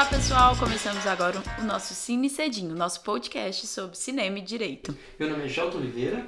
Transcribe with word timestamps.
Olá 0.00 0.08
pessoal, 0.08 0.56
começamos 0.56 1.06
agora 1.06 1.42
o 1.58 1.62
nosso 1.62 1.92
Cine 1.92 2.30
Cedinho, 2.30 2.74
nosso 2.74 3.02
podcast 3.02 3.66
sobre 3.66 3.98
cinema 3.98 4.38
e 4.38 4.40
direito. 4.40 4.96
Meu 5.18 5.28
nome 5.28 5.44
é 5.44 5.48
Gelto 5.48 5.76
Oliveira. 5.76 6.26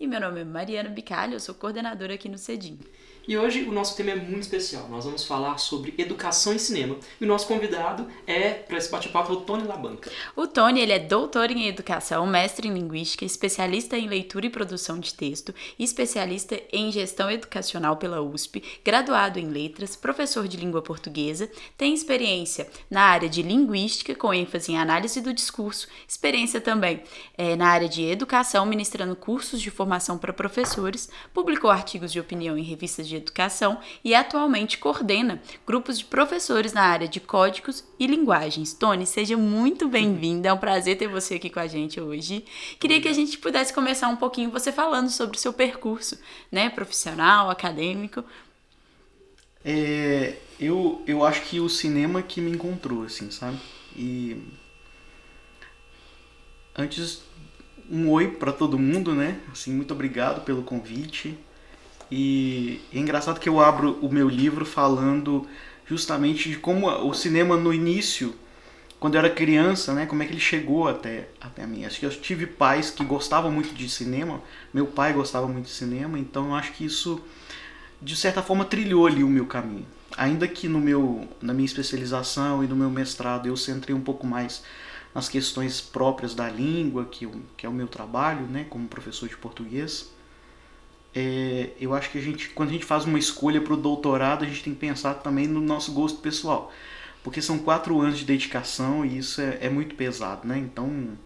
E 0.00 0.06
meu 0.06 0.18
nome 0.18 0.40
é 0.40 0.44
Mariana 0.44 0.88
Bicalho, 0.88 1.34
eu 1.34 1.40
sou 1.40 1.54
coordenadora 1.54 2.14
aqui 2.14 2.30
no 2.30 2.38
Cedinho. 2.38 2.78
E 3.26 3.36
hoje 3.36 3.62
o 3.62 3.72
nosso 3.72 3.96
tema 3.96 4.10
é 4.10 4.16
muito 4.16 4.42
especial. 4.42 4.88
Nós 4.88 5.04
vamos 5.04 5.24
falar 5.24 5.58
sobre 5.58 5.94
educação 5.98 6.52
em 6.52 6.58
cinema. 6.58 6.96
E 7.20 7.24
o 7.24 7.28
nosso 7.28 7.46
convidado 7.46 8.06
é, 8.26 8.50
para 8.50 8.78
esse 8.78 8.90
bate-papo, 8.90 9.32
o 9.32 9.36
Tony 9.42 9.64
Labanca. 9.64 10.10
O 10.34 10.46
Tony 10.46 10.80
ele 10.80 10.92
é 10.92 10.98
doutor 10.98 11.50
em 11.50 11.68
educação, 11.68 12.26
mestre 12.26 12.68
em 12.68 12.72
linguística, 12.72 13.24
especialista 13.24 13.96
em 13.96 14.08
leitura 14.08 14.46
e 14.46 14.50
produção 14.50 14.98
de 14.98 15.14
texto, 15.14 15.54
especialista 15.78 16.60
em 16.72 16.90
gestão 16.90 17.30
educacional 17.30 17.96
pela 17.96 18.20
USP, 18.20 18.62
graduado 18.84 19.38
em 19.38 19.46
letras, 19.46 19.96
professor 19.96 20.48
de 20.48 20.56
língua 20.56 20.82
portuguesa, 20.82 21.50
tem 21.76 21.94
experiência 21.94 22.68
na 22.90 23.02
área 23.02 23.28
de 23.28 23.42
linguística, 23.42 24.14
com 24.14 24.32
ênfase 24.32 24.72
em 24.72 24.78
análise 24.78 25.20
do 25.20 25.32
discurso, 25.32 25.88
experiência 26.08 26.60
também 26.60 27.02
é, 27.36 27.54
na 27.56 27.68
área 27.68 27.88
de 27.88 28.02
educação, 28.04 28.66
ministrando 28.66 29.14
cursos 29.14 29.60
de 29.60 29.70
formação 29.70 30.18
para 30.18 30.32
professores, 30.32 31.08
publicou 31.32 31.70
artigos 31.70 32.12
de 32.12 32.20
opinião 32.20 32.56
em 32.56 32.62
revistas 32.62 33.06
de 33.06 33.09
Educação 33.16 33.78
e 34.04 34.14
atualmente 34.14 34.78
coordena 34.78 35.40
grupos 35.66 35.98
de 35.98 36.04
professores 36.04 36.72
na 36.72 36.82
área 36.82 37.08
de 37.08 37.20
códigos 37.20 37.84
e 37.98 38.06
linguagens. 38.06 38.72
Tony, 38.72 39.06
seja 39.06 39.36
muito 39.36 39.88
bem-vinda, 39.88 40.48
é 40.48 40.52
um 40.52 40.58
prazer 40.58 40.98
ter 40.98 41.08
você 41.08 41.34
aqui 41.34 41.50
com 41.50 41.60
a 41.60 41.66
gente 41.66 42.00
hoje. 42.00 42.44
Queria 42.78 43.00
que 43.00 43.08
a 43.08 43.12
gente 43.12 43.38
pudesse 43.38 43.72
começar 43.72 44.08
um 44.08 44.16
pouquinho 44.16 44.50
você 44.50 44.72
falando 44.72 45.10
sobre 45.10 45.36
o 45.36 45.40
seu 45.40 45.52
percurso, 45.52 46.18
né, 46.50 46.70
profissional, 46.70 47.50
acadêmico. 47.50 48.24
É, 49.64 50.36
eu, 50.58 51.02
eu 51.06 51.24
acho 51.24 51.42
que 51.42 51.60
o 51.60 51.68
cinema 51.68 52.22
que 52.22 52.40
me 52.40 52.50
encontrou, 52.50 53.04
assim, 53.04 53.30
sabe? 53.30 53.58
E 53.94 54.36
antes 56.76 57.22
um 57.90 58.08
oi 58.08 58.28
para 58.28 58.52
todo 58.52 58.78
mundo, 58.78 59.14
né? 59.14 59.40
Assim, 59.50 59.72
muito 59.72 59.92
obrigado 59.92 60.44
pelo 60.44 60.62
convite. 60.62 61.36
E 62.10 62.80
é 62.92 62.98
engraçado 62.98 63.38
que 63.38 63.48
eu 63.48 63.60
abro 63.60 63.98
o 64.02 64.12
meu 64.12 64.28
livro 64.28 64.64
falando 64.64 65.46
justamente 65.86 66.48
de 66.48 66.56
como 66.56 66.88
o 66.88 67.14
cinema 67.14 67.56
no 67.56 67.72
início, 67.72 68.34
quando 68.98 69.14
eu 69.14 69.20
era 69.20 69.30
criança, 69.30 69.94
né, 69.94 70.06
como 70.06 70.22
é 70.22 70.26
que 70.26 70.32
ele 70.32 70.40
chegou 70.40 70.86
até, 70.86 71.28
até 71.40 71.66
mim. 71.66 71.84
Acho 71.84 71.98
que 71.98 72.06
eu 72.06 72.10
tive 72.10 72.46
pais 72.46 72.90
que 72.90 73.04
gostavam 73.04 73.50
muito 73.50 73.74
de 73.74 73.88
cinema, 73.88 74.40
meu 74.74 74.86
pai 74.86 75.12
gostava 75.12 75.48
muito 75.48 75.66
de 75.66 75.72
cinema, 75.72 76.18
então 76.18 76.48
eu 76.48 76.54
acho 76.54 76.72
que 76.72 76.84
isso, 76.84 77.20
de 78.00 78.14
certa 78.14 78.42
forma, 78.42 78.64
trilhou 78.64 79.06
ali 79.06 79.24
o 79.24 79.28
meu 79.28 79.46
caminho. 79.46 79.86
Ainda 80.16 80.46
que 80.46 80.68
no 80.68 80.78
meu, 80.78 81.28
na 81.40 81.54
minha 81.54 81.66
especialização 81.66 82.62
e 82.62 82.66
no 82.66 82.76
meu 82.76 82.90
mestrado 82.90 83.46
eu 83.46 83.56
centrei 83.56 83.94
um 83.94 84.00
pouco 84.00 84.26
mais 84.26 84.62
nas 85.14 85.28
questões 85.28 85.80
próprias 85.80 86.34
da 86.34 86.48
língua, 86.48 87.04
que, 87.04 87.28
que 87.56 87.66
é 87.66 87.68
o 87.68 87.72
meu 87.72 87.88
trabalho, 87.88 88.46
né, 88.46 88.66
como 88.68 88.86
professor 88.86 89.28
de 89.28 89.36
português, 89.36 90.10
é, 91.14 91.70
eu 91.80 91.94
acho 91.94 92.10
que 92.10 92.18
a 92.18 92.20
gente, 92.20 92.50
quando 92.50 92.68
a 92.70 92.72
gente 92.72 92.84
faz 92.84 93.04
uma 93.04 93.18
escolha 93.18 93.60
para 93.60 93.74
o 93.74 93.76
doutorado, 93.76 94.44
a 94.44 94.46
gente 94.46 94.62
tem 94.62 94.74
que 94.74 94.80
pensar 94.80 95.14
também 95.14 95.46
no 95.46 95.60
nosso 95.60 95.92
gosto 95.92 96.20
pessoal. 96.20 96.72
Porque 97.22 97.42
são 97.42 97.58
quatro 97.58 98.00
anos 98.00 98.18
de 98.18 98.24
dedicação 98.24 99.04
e 99.04 99.18
isso 99.18 99.40
é, 99.40 99.58
é 99.62 99.68
muito 99.68 99.94
pesado, 99.94 100.46
né? 100.46 100.58
Então, 100.58 101.18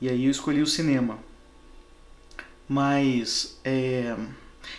e 0.00 0.08
aí 0.08 0.24
eu 0.24 0.30
escolhi 0.30 0.60
o 0.60 0.66
cinema. 0.66 1.18
Mas, 2.68 3.58
é, 3.64 4.16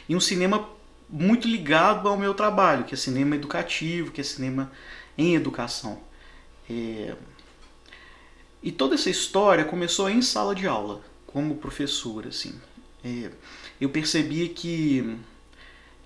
e 0.08 0.16
um 0.16 0.20
cinema 0.20 0.70
muito 1.10 1.48
ligado 1.48 2.10
ao 2.10 2.18
meu 2.18 2.34
trabalho, 2.34 2.84
que 2.84 2.94
é 2.94 2.98
cinema 2.98 3.36
educativo, 3.36 4.12
que 4.12 4.22
é 4.22 4.24
cinema 4.24 4.72
em 5.18 5.36
educação. 5.36 6.00
É, 6.70 7.16
e 8.62 8.72
toda 8.72 8.96
essa 8.96 9.10
história 9.10 9.64
começou 9.64 10.10
em 10.10 10.22
sala 10.22 10.54
de 10.54 10.68
aula, 10.68 11.02
como 11.26 11.56
professor, 11.56 12.28
assim. 12.28 12.54
É, 13.04 13.32
eu 13.80 13.90
percebia 13.90 14.50
que 14.50 15.18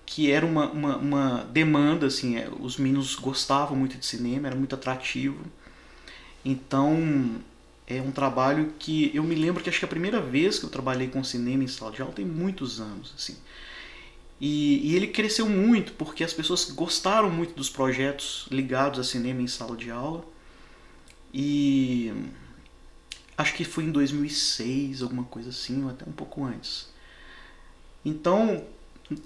que 0.04 0.30
era 0.30 0.44
uma, 0.44 0.70
uma, 0.70 0.96
uma 0.98 1.44
demanda, 1.44 2.06
assim, 2.06 2.36
é, 2.36 2.46
os 2.60 2.76
meninos 2.76 3.14
gostavam 3.14 3.74
muito 3.74 3.96
de 3.96 4.04
cinema, 4.04 4.46
era 4.46 4.54
muito 4.54 4.74
atrativo. 4.74 5.38
Então, 6.44 7.40
é 7.86 8.00
um 8.00 8.10
trabalho 8.10 8.74
que 8.78 9.10
eu 9.14 9.22
me 9.22 9.34
lembro 9.34 9.62
que 9.62 9.70
acho 9.70 9.78
que 9.78 9.84
a 9.84 9.88
primeira 9.88 10.20
vez 10.20 10.58
que 10.58 10.66
eu 10.66 10.70
trabalhei 10.70 11.08
com 11.08 11.24
cinema 11.24 11.64
em 11.64 11.68
sala 11.68 11.92
de 11.92 12.02
aula 12.02 12.12
tem 12.12 12.26
muitos 12.26 12.78
anos, 12.78 13.14
assim. 13.16 13.36
E, 14.40 14.90
e 14.90 14.96
ele 14.96 15.06
cresceu 15.06 15.48
muito 15.48 15.92
porque 15.92 16.24
as 16.24 16.32
pessoas 16.32 16.70
gostaram 16.70 17.30
muito 17.30 17.54
dos 17.54 17.70
projetos 17.70 18.46
ligados 18.50 18.98
a 18.98 19.04
cinema 19.04 19.40
em 19.40 19.46
sala 19.46 19.76
de 19.76 19.90
aula. 19.90 20.24
E 21.32 22.12
acho 23.38 23.54
que 23.54 23.64
foi 23.64 23.84
em 23.84 23.90
2006, 23.90 25.02
alguma 25.02 25.24
coisa 25.24 25.50
assim, 25.50 25.84
ou 25.84 25.90
até 25.90 26.04
um 26.08 26.12
pouco 26.12 26.44
antes. 26.44 26.92
Então, 28.04 28.64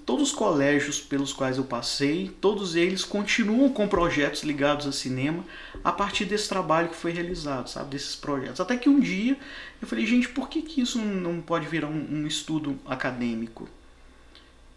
todos 0.05 0.29
os 0.29 0.35
colégios 0.35 0.99
pelos 0.99 1.33
quais 1.33 1.57
eu 1.57 1.63
passei, 1.63 2.29
todos 2.41 2.75
eles 2.75 3.03
continuam 3.03 3.69
com 3.69 3.87
projetos 3.87 4.43
ligados 4.43 4.85
a 4.85 4.91
cinema 4.91 5.43
a 5.83 5.91
partir 5.91 6.25
desse 6.25 6.49
trabalho 6.49 6.89
que 6.89 6.95
foi 6.95 7.11
realizado, 7.11 7.69
sabe, 7.69 7.91
desses 7.91 8.15
projetos. 8.15 8.59
Até 8.59 8.77
que 8.77 8.89
um 8.89 8.99
dia 8.99 9.37
eu 9.81 9.87
falei, 9.87 10.05
gente, 10.05 10.29
por 10.29 10.49
que, 10.49 10.61
que 10.61 10.81
isso 10.81 10.99
não 10.99 11.41
pode 11.41 11.67
virar 11.67 11.87
um, 11.87 12.21
um 12.21 12.27
estudo 12.27 12.77
acadêmico? 12.85 13.69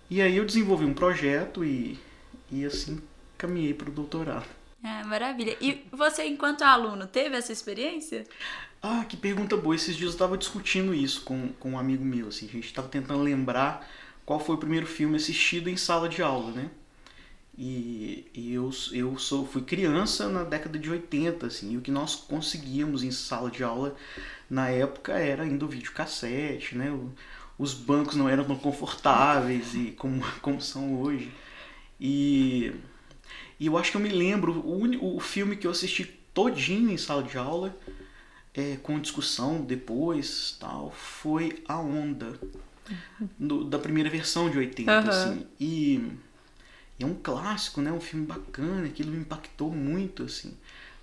E 0.09 0.21
aí 0.21 0.37
eu 0.37 0.45
desenvolvi 0.45 0.85
um 0.85 0.95
projeto 0.95 1.65
e, 1.65 1.99
e 2.51 2.65
assim 2.65 3.01
caminhei 3.39 3.73
para 3.73 3.89
o 3.89 3.93
doutorado. 3.93 4.47
Ah, 4.83 5.05
maravilha. 5.05 5.57
E 5.61 5.87
você, 5.93 6.25
enquanto 6.25 6.63
aluno, 6.63 7.07
teve 7.07 7.37
essa 7.37 7.53
experiência? 7.53 8.27
Ah, 8.83 9.05
que 9.05 9.17
pergunta 9.17 9.57
boa. 9.57 9.75
Esses 9.75 9.95
dias 9.97 10.11
eu 10.11 10.15
estava 10.15 10.39
discutindo 10.39 10.95
isso 10.95 11.23
com, 11.23 11.49
com 11.61 11.73
um 11.73 11.79
amigo 11.79 12.05
meu. 12.05 12.29
Assim. 12.29 12.47
A 12.47 12.53
gente 12.53 12.67
estava 12.67 12.89
tentando 12.89 13.23
lembrar 13.23 13.87
qual 14.25 14.41
foi 14.41 14.55
o 14.55 14.59
primeiro 14.59 14.87
filme 14.87 15.17
assistido 15.17 15.69
em 15.69 15.77
sala 15.77 16.09
de 16.09 16.23
aula, 16.23 16.53
né? 16.53 16.71
E, 17.59 18.27
e 18.33 18.55
eu, 18.55 18.71
eu 18.93 19.19
sou, 19.19 19.47
fui 19.47 19.61
criança 19.63 20.29
na 20.29 20.45
década 20.45 20.79
de 20.79 20.89
80, 20.89 21.47
assim, 21.47 21.73
e 21.73 21.77
o 21.77 21.83
que 21.83 21.91
nós 21.91 22.15
conseguíamos 22.15 23.03
em 23.03 23.11
sala 23.11 23.51
de 23.51 23.63
aula 23.63 23.95
na 24.49 24.71
época 24.71 25.13
era 25.13 25.43
ainda 25.43 25.67
o 25.67 25.69
videocassete, 25.69 26.75
né? 26.77 26.91
O, 26.91 27.13
os 27.59 27.75
bancos 27.75 28.17
não 28.17 28.29
eram 28.31 28.45
tão 28.45 28.57
confortáveis 28.57 29.75
e 29.75 29.91
como, 29.93 30.23
como 30.41 30.61
são 30.61 31.03
hoje. 31.03 31.31
E, 32.01 32.73
e 33.59 33.67
eu 33.67 33.77
acho 33.77 33.91
que 33.91 33.97
eu 33.99 34.01
me 34.01 34.09
lembro, 34.09 34.53
o, 34.61 35.17
o 35.17 35.21
filme 35.21 35.57
que 35.57 35.67
eu 35.67 35.71
assisti 35.71 36.05
todinho 36.33 36.91
em 36.91 36.97
sala 36.97 37.23
de 37.23 37.37
aula 37.37 37.77
é, 38.55 38.77
com 38.83 38.99
discussão 38.99 39.63
depois 39.63 40.57
tal 40.59 40.91
foi 40.91 41.63
a 41.69 41.79
onda 41.79 42.39
do, 43.39 43.65
da 43.65 43.79
primeira 43.79 44.11
versão 44.11 44.51
de 44.51 44.59
80 44.59 44.93
uhum. 44.93 45.09
assim 45.09 45.47
e, 45.59 45.95
e, 46.99 47.05
é 47.05 47.07
um 47.07 47.15
clássico 47.15 47.81
né 47.81 47.93
um 47.93 48.01
filme 48.01 48.27
bacana 48.27 48.87
aquilo 48.87 49.13
me 49.13 49.19
impactou 49.19 49.71
muito 49.71 50.25
assim 50.25 50.57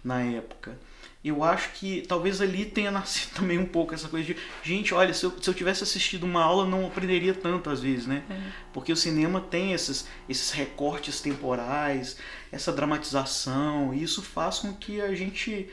na 0.03 0.21
época 0.21 0.77
eu 1.23 1.43
acho 1.43 1.71
que 1.73 2.03
talvez 2.07 2.41
ali 2.41 2.65
tenha 2.65 2.91
nascido 2.91 3.33
também 3.33 3.57
um 3.57 3.65
pouco 3.65 3.93
essa 3.93 4.09
coisa 4.09 4.25
de 4.25 4.37
gente 4.61 4.93
olha 4.93 5.13
se 5.13 5.25
eu, 5.25 5.33
se 5.41 5.49
eu 5.49 5.53
tivesse 5.53 5.83
assistido 5.83 6.25
uma 6.25 6.43
aula 6.43 6.65
não 6.65 6.85
aprenderia 6.85 7.33
tanto 7.33 7.69
às 7.69 7.79
vezes 7.79 8.05
né 8.05 8.23
é. 8.29 8.51
porque 8.73 8.91
o 8.91 8.97
cinema 8.97 9.39
tem 9.39 9.71
esses 9.71 10.05
esses 10.27 10.51
recortes 10.51 11.21
temporais 11.21 12.17
essa 12.51 12.73
dramatização 12.73 13.93
e 13.93 14.03
isso 14.03 14.21
faz 14.21 14.59
com 14.59 14.73
que 14.73 14.99
a 14.99 15.15
gente 15.15 15.69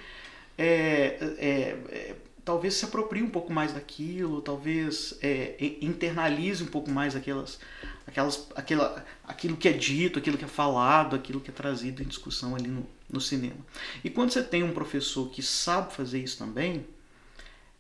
é, 0.57 1.19
é, 1.39 1.49
é, 1.89 2.17
talvez 2.45 2.75
se 2.75 2.85
aproprie 2.85 3.23
um 3.23 3.31
pouco 3.31 3.53
mais 3.53 3.73
daquilo, 3.73 4.41
talvez 4.41 5.19
é, 5.23 5.57
internalize 5.81 6.63
um 6.63 6.67
pouco 6.67 6.91
mais 6.91 7.17
aquelas, 7.17 7.59
aquelas, 8.07 8.49
aquela, 8.55 9.05
aquilo 9.25 9.57
que 9.57 9.69
é 9.69 9.73
dito, 9.73 10.19
aquilo 10.19 10.39
que 10.39 10.45
é 10.45 10.49
falado, 10.49 11.17
aquilo 11.17 11.41
que 11.41 11.51
é 11.51 11.55
trazido 11.55 12.03
em 12.03 12.07
discussão 12.07 12.55
ali 12.55 12.69
no, 12.69 12.87
no 13.11 13.21
cinema. 13.21 13.57
E 14.03 14.11
quando 14.11 14.31
você 14.31 14.43
tem 14.43 14.63
um 14.63 14.73
professor 14.73 15.29
que 15.31 15.43
sabe 15.43 15.93
fazer 15.93 16.21
isso 16.21 16.39
também, 16.39 16.87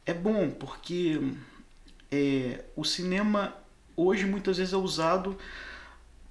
é 0.06 0.12
bom, 0.12 0.50
porque 0.50 1.20
é, 2.10 2.64
o 2.74 2.84
cinema 2.84 3.54
hoje 3.96 4.26
muitas 4.26 4.56
vezes 4.58 4.72
é 4.72 4.76
usado 4.76 5.36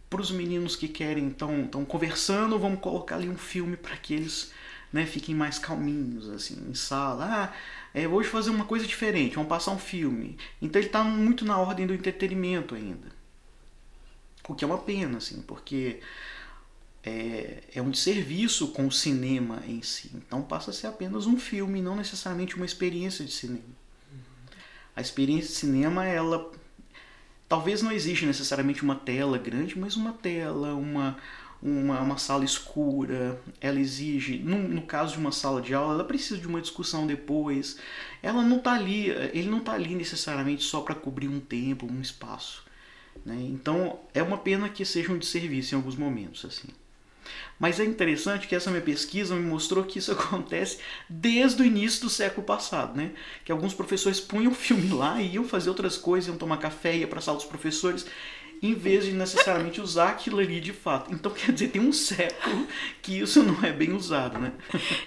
para 0.09 0.21
os 0.21 0.29
meninos 0.29 0.75
que 0.75 0.87
querem, 0.87 1.29
estão 1.29 1.83
conversando, 1.85 2.59
vamos 2.59 2.79
colocar 2.79 3.15
ali 3.15 3.27
um 3.27 3.37
filme 3.37 3.75
para 3.75 3.97
que 3.97 4.13
eles 4.13 4.53
né, 4.93 5.07
fiquem 5.07 5.33
mais 5.33 5.57
calminhos, 5.57 6.29
assim, 6.29 6.69
em 6.69 6.75
sala. 6.75 7.25
Ah, 7.25 7.53
é, 7.93 8.07
hoje 8.07 8.29
fazer 8.29 8.51
uma 8.51 8.65
coisa 8.65 8.85
diferente, 8.85 9.35
vamos 9.35 9.49
passar 9.49 9.71
um 9.71 9.79
filme. 9.79 10.37
Então 10.61 10.79
ele 10.79 10.87
está 10.87 11.03
muito 11.03 11.43
na 11.43 11.57
ordem 11.57 11.87
do 11.87 11.95
entretenimento 11.95 12.75
ainda. 12.75 13.07
O 14.47 14.53
que 14.53 14.63
é 14.63 14.67
uma 14.67 14.77
pena, 14.77 15.17
assim, 15.17 15.41
porque 15.41 15.99
é, 17.03 17.63
é 17.73 17.81
um 17.81 17.89
desserviço 17.89 18.67
com 18.67 18.85
o 18.85 18.91
cinema 18.91 19.63
em 19.67 19.81
si. 19.81 20.11
Então 20.13 20.43
passa 20.43 20.69
a 20.69 20.73
ser 20.73 20.87
apenas 20.87 21.25
um 21.25 21.39
filme, 21.39 21.81
não 21.81 21.95
necessariamente 21.95 22.55
uma 22.55 22.65
experiência 22.65 23.25
de 23.25 23.31
cinema. 23.31 23.83
A 24.95 25.01
experiência 25.01 25.49
de 25.49 25.55
cinema, 25.55 26.05
ela, 26.05 26.51
talvez 27.49 27.81
não 27.81 27.91
exija 27.91 28.27
necessariamente 28.27 28.83
uma 28.83 28.95
tela 28.95 29.39
grande, 29.39 29.77
mas 29.77 29.95
uma 29.95 30.13
tela, 30.13 30.75
uma, 30.75 31.17
uma, 31.63 32.01
uma 32.01 32.17
sala 32.17 32.43
escura, 32.43 33.41
ela 33.61 33.79
exige, 33.79 34.37
no, 34.39 34.67
no 34.67 34.81
caso 34.81 35.13
de 35.13 35.19
uma 35.19 35.31
sala 35.31 35.61
de 35.61 35.73
aula, 35.73 35.93
ela 35.93 36.03
precisa 36.03 36.37
de 36.37 36.45
uma 36.45 36.59
discussão 36.59 37.07
depois. 37.07 37.77
Ela 38.21 38.43
não 38.43 38.57
está 38.57 38.73
ali, 38.73 39.07
ele 39.33 39.49
não 39.49 39.59
está 39.59 39.71
ali 39.71 39.95
necessariamente 39.95 40.63
só 40.63 40.81
para 40.81 40.93
cobrir 40.93 41.29
um 41.29 41.39
tempo, 41.39 41.87
um 41.89 42.01
espaço. 42.01 42.65
Né? 43.25 43.37
Então 43.39 43.99
é 44.13 44.21
uma 44.21 44.37
pena 44.37 44.67
que 44.67 44.83
seja 44.83 45.13
um 45.13 45.17
desserviço 45.17 45.73
em 45.73 45.77
alguns 45.77 45.95
momentos. 45.95 46.43
assim. 46.43 46.67
Mas 47.57 47.79
é 47.79 47.85
interessante 47.85 48.45
que 48.45 48.55
essa 48.55 48.69
minha 48.69 48.81
pesquisa 48.81 49.33
me 49.33 49.43
mostrou 49.43 49.85
que 49.85 49.99
isso 49.99 50.11
acontece 50.13 50.79
desde 51.07 51.61
o 51.61 51.65
início 51.65 52.01
do 52.01 52.09
século 52.09 52.45
passado, 52.45 52.97
né? 52.97 53.11
Que 53.45 53.53
alguns 53.53 53.73
professores 53.73 54.19
punham 54.19 54.51
o 54.51 54.55
filme 54.55 54.89
lá 54.89 55.21
e 55.21 55.35
iam 55.35 55.45
fazer 55.45 55.69
outras 55.69 55.95
coisas, 55.95 56.27
iam 56.27 56.37
tomar 56.37 56.57
café, 56.57 56.97
ia 56.97 57.07
para 57.07 57.19
a 57.19 57.21
sala 57.21 57.37
dos 57.37 57.45
professores 57.45 58.05
em 58.63 58.73
vez 58.73 59.03
de 59.03 59.11
necessariamente 59.11 59.81
usar 59.81 60.07
aquilo 60.11 60.39
ali 60.39 60.61
de 60.61 60.71
fato. 60.71 61.13
Então, 61.13 61.29
quer 61.33 61.51
dizer, 61.51 61.67
tem 61.67 61.81
um 61.81 61.91
século 61.91 62.65
que 63.01 63.19
isso 63.19 63.43
não 63.43 63.61
é 63.61 63.73
bem 63.73 63.91
usado, 63.91 64.39
né? 64.39 64.53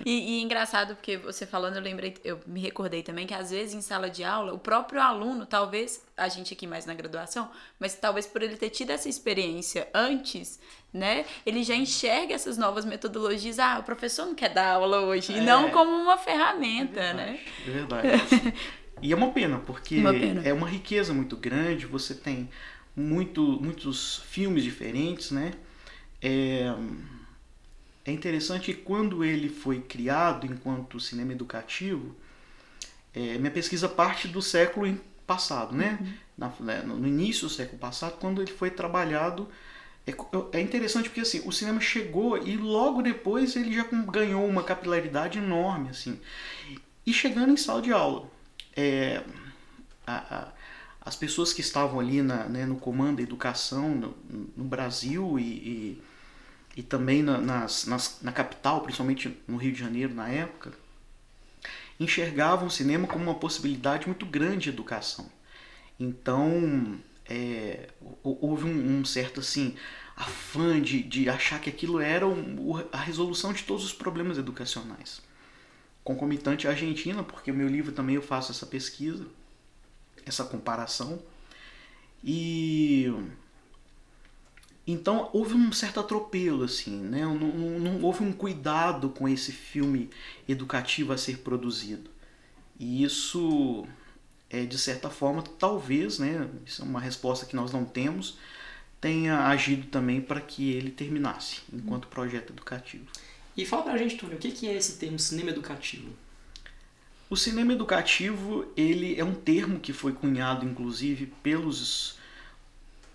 E, 0.04 0.36
e 0.36 0.42
engraçado, 0.42 0.94
porque 0.94 1.16
você 1.16 1.46
falando, 1.46 1.76
eu 1.76 1.82
lembrei, 1.82 2.14
eu 2.22 2.38
me 2.46 2.60
recordei 2.60 3.02
também 3.02 3.26
que 3.26 3.32
às 3.32 3.50
vezes 3.50 3.74
em 3.74 3.80
sala 3.80 4.10
de 4.10 4.22
aula, 4.22 4.52
o 4.52 4.58
próprio 4.58 5.00
aluno, 5.00 5.46
talvez, 5.46 6.04
a 6.14 6.28
gente 6.28 6.52
aqui 6.52 6.66
mais 6.66 6.84
na 6.84 6.92
graduação, 6.92 7.50
mas 7.80 7.94
talvez 7.94 8.26
por 8.26 8.42
ele 8.42 8.58
ter 8.58 8.68
tido 8.68 8.90
essa 8.90 9.08
experiência 9.08 9.88
antes, 9.94 10.60
né? 10.92 11.24
Ele 11.46 11.64
já 11.64 11.74
enxerga 11.74 12.34
essas 12.34 12.58
novas 12.58 12.84
metodologias. 12.84 13.58
Ah, 13.58 13.78
o 13.78 13.84
professor 13.84 14.26
não 14.26 14.34
quer 14.34 14.50
dar 14.50 14.74
aula 14.74 15.00
hoje, 15.00 15.32
é, 15.32 15.38
e 15.38 15.40
não 15.40 15.70
como 15.70 15.90
uma 15.90 16.18
ferramenta, 16.18 17.00
é 17.00 17.14
né? 17.14 17.40
É 17.66 17.70
verdade. 17.70 18.08
e 19.00 19.12
é 19.14 19.16
uma 19.16 19.30
pena, 19.30 19.58
porque 19.60 19.96
uma 19.96 20.12
pena. 20.12 20.42
é 20.46 20.52
uma 20.52 20.68
riqueza 20.68 21.14
muito 21.14 21.38
grande, 21.38 21.86
você 21.86 22.14
tem 22.14 22.50
muito, 22.96 23.42
muitos 23.60 24.22
filmes 24.26 24.64
diferentes, 24.64 25.30
né? 25.30 25.52
É, 26.22 26.74
é 28.06 28.10
interessante 28.10 28.72
que 28.72 28.80
quando 28.80 29.22
ele 29.22 29.50
foi 29.50 29.80
criado 29.80 30.46
enquanto 30.46 30.98
cinema 30.98 31.32
educativo, 31.32 32.16
é, 33.14 33.36
minha 33.36 33.50
pesquisa 33.50 33.88
parte 33.88 34.26
do 34.26 34.40
século 34.40 34.98
passado, 35.26 35.76
né? 35.76 35.98
Uhum. 36.00 36.12
Na, 36.38 36.52
né, 36.60 36.82
no 36.82 37.06
início 37.06 37.48
do 37.48 37.52
século 37.52 37.78
passado, 37.78 38.16
quando 38.18 38.40
ele 38.40 38.52
foi 38.52 38.70
trabalhado. 38.70 39.48
É, 40.06 40.58
é 40.58 40.60
interessante 40.60 41.08
porque 41.08 41.22
assim, 41.22 41.42
o 41.44 41.52
cinema 41.52 41.80
chegou 41.80 42.38
e 42.38 42.56
logo 42.56 43.02
depois 43.02 43.56
ele 43.56 43.74
já 43.74 43.84
ganhou 44.08 44.46
uma 44.46 44.62
capilaridade 44.62 45.38
enorme. 45.38 45.88
assim 45.90 46.20
E 47.04 47.12
chegando 47.12 47.52
em 47.52 47.56
sala 47.56 47.82
de 47.82 47.92
aula. 47.92 48.30
É, 48.76 49.22
a, 50.06 50.36
a, 50.36 50.52
as 51.06 51.14
pessoas 51.14 51.52
que 51.52 51.60
estavam 51.60 52.00
ali 52.00 52.20
na, 52.20 52.48
né, 52.48 52.66
no 52.66 52.74
comando 52.74 53.18
da 53.18 53.22
educação 53.22 53.94
no, 53.94 54.16
no 54.56 54.64
Brasil 54.64 55.38
e, 55.38 55.42
e, 55.42 56.02
e 56.78 56.82
também 56.82 57.22
na, 57.22 57.38
nas, 57.38 57.86
nas, 57.86 58.18
na 58.22 58.32
capital, 58.32 58.80
principalmente 58.80 59.32
no 59.46 59.56
Rio 59.56 59.72
de 59.72 59.78
Janeiro 59.78 60.12
na 60.12 60.28
época, 60.28 60.72
enxergavam 62.00 62.66
o 62.66 62.70
cinema 62.70 63.06
como 63.06 63.22
uma 63.22 63.36
possibilidade 63.36 64.08
muito 64.08 64.26
grande 64.26 64.64
de 64.64 64.70
educação. 64.70 65.30
Então, 65.98 66.98
é, 67.24 67.88
houve 68.24 68.64
um, 68.64 68.98
um, 68.98 69.04
certo 69.04 69.38
assim 69.38 69.76
afã 70.16 70.80
de, 70.82 71.04
de 71.04 71.28
achar 71.28 71.60
que 71.60 71.70
aquilo 71.70 72.00
era 72.00 72.26
um, 72.26 72.84
a 72.90 72.98
resolução 72.98 73.52
de 73.52 73.62
todos 73.62 73.84
os 73.84 73.92
problemas 73.92 74.38
educacionais. 74.38 75.22
Concomitante 76.02 76.66
à 76.66 76.70
Argentina, 76.70 77.22
porque 77.22 77.52
o 77.52 77.54
meu 77.54 77.68
livro 77.68 77.92
também 77.92 78.16
eu 78.16 78.22
faço 78.22 78.50
essa 78.50 78.66
pesquisa, 78.66 79.24
essa 80.26 80.44
comparação. 80.44 81.22
E 82.22 83.12
então 84.86 85.30
houve 85.32 85.54
um 85.54 85.72
certo 85.72 86.00
atropelo, 86.00 86.64
assim, 86.64 86.96
né? 86.96 87.22
Não, 87.22 87.34
não, 87.34 87.78
não, 87.78 88.02
houve 88.02 88.22
um 88.22 88.32
cuidado 88.32 89.08
com 89.10 89.28
esse 89.28 89.52
filme 89.52 90.10
educativo 90.48 91.12
a 91.12 91.18
ser 91.18 91.38
produzido. 91.38 92.10
E 92.78 93.02
isso 93.02 93.86
é 94.50 94.64
de 94.64 94.78
certa 94.78 95.10
forma, 95.10 95.42
talvez, 95.42 96.18
né? 96.18 96.48
Isso 96.64 96.82
é 96.82 96.84
uma 96.84 97.00
resposta 97.00 97.46
que 97.46 97.56
nós 97.56 97.72
não 97.72 97.84
temos, 97.84 98.38
tenha 99.00 99.46
agido 99.46 99.88
também 99.88 100.20
para 100.20 100.40
que 100.40 100.72
ele 100.72 100.90
terminasse 100.90 101.62
enquanto 101.72 102.06
projeto 102.08 102.52
educativo. 102.52 103.06
E 103.56 103.64
fala 103.64 103.84
pra 103.84 103.98
gente, 103.98 104.16
Túlio, 104.16 104.36
o 104.36 104.40
que 104.40 104.68
é 104.68 104.74
esse 104.74 104.98
termo 104.98 105.18
cinema 105.18 105.50
educativo? 105.50 106.12
O 107.28 107.36
cinema 107.36 107.72
educativo 107.72 108.66
ele 108.76 109.18
é 109.18 109.24
um 109.24 109.34
termo 109.34 109.80
que 109.80 109.92
foi 109.92 110.12
cunhado 110.12 110.64
inclusive 110.64 111.26
pelos 111.42 112.16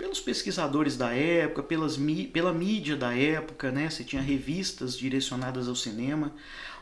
pelos 0.01 0.19
pesquisadores 0.19 0.97
da 0.97 1.13
época, 1.13 1.61
pelas, 1.61 1.95
pela 2.33 2.51
mídia 2.51 2.97
da 2.97 3.15
época, 3.15 3.71
né? 3.71 3.87
Você 3.87 4.03
tinha 4.03 4.19
revistas 4.19 4.97
direcionadas 4.97 5.67
ao 5.67 5.75
cinema. 5.75 6.33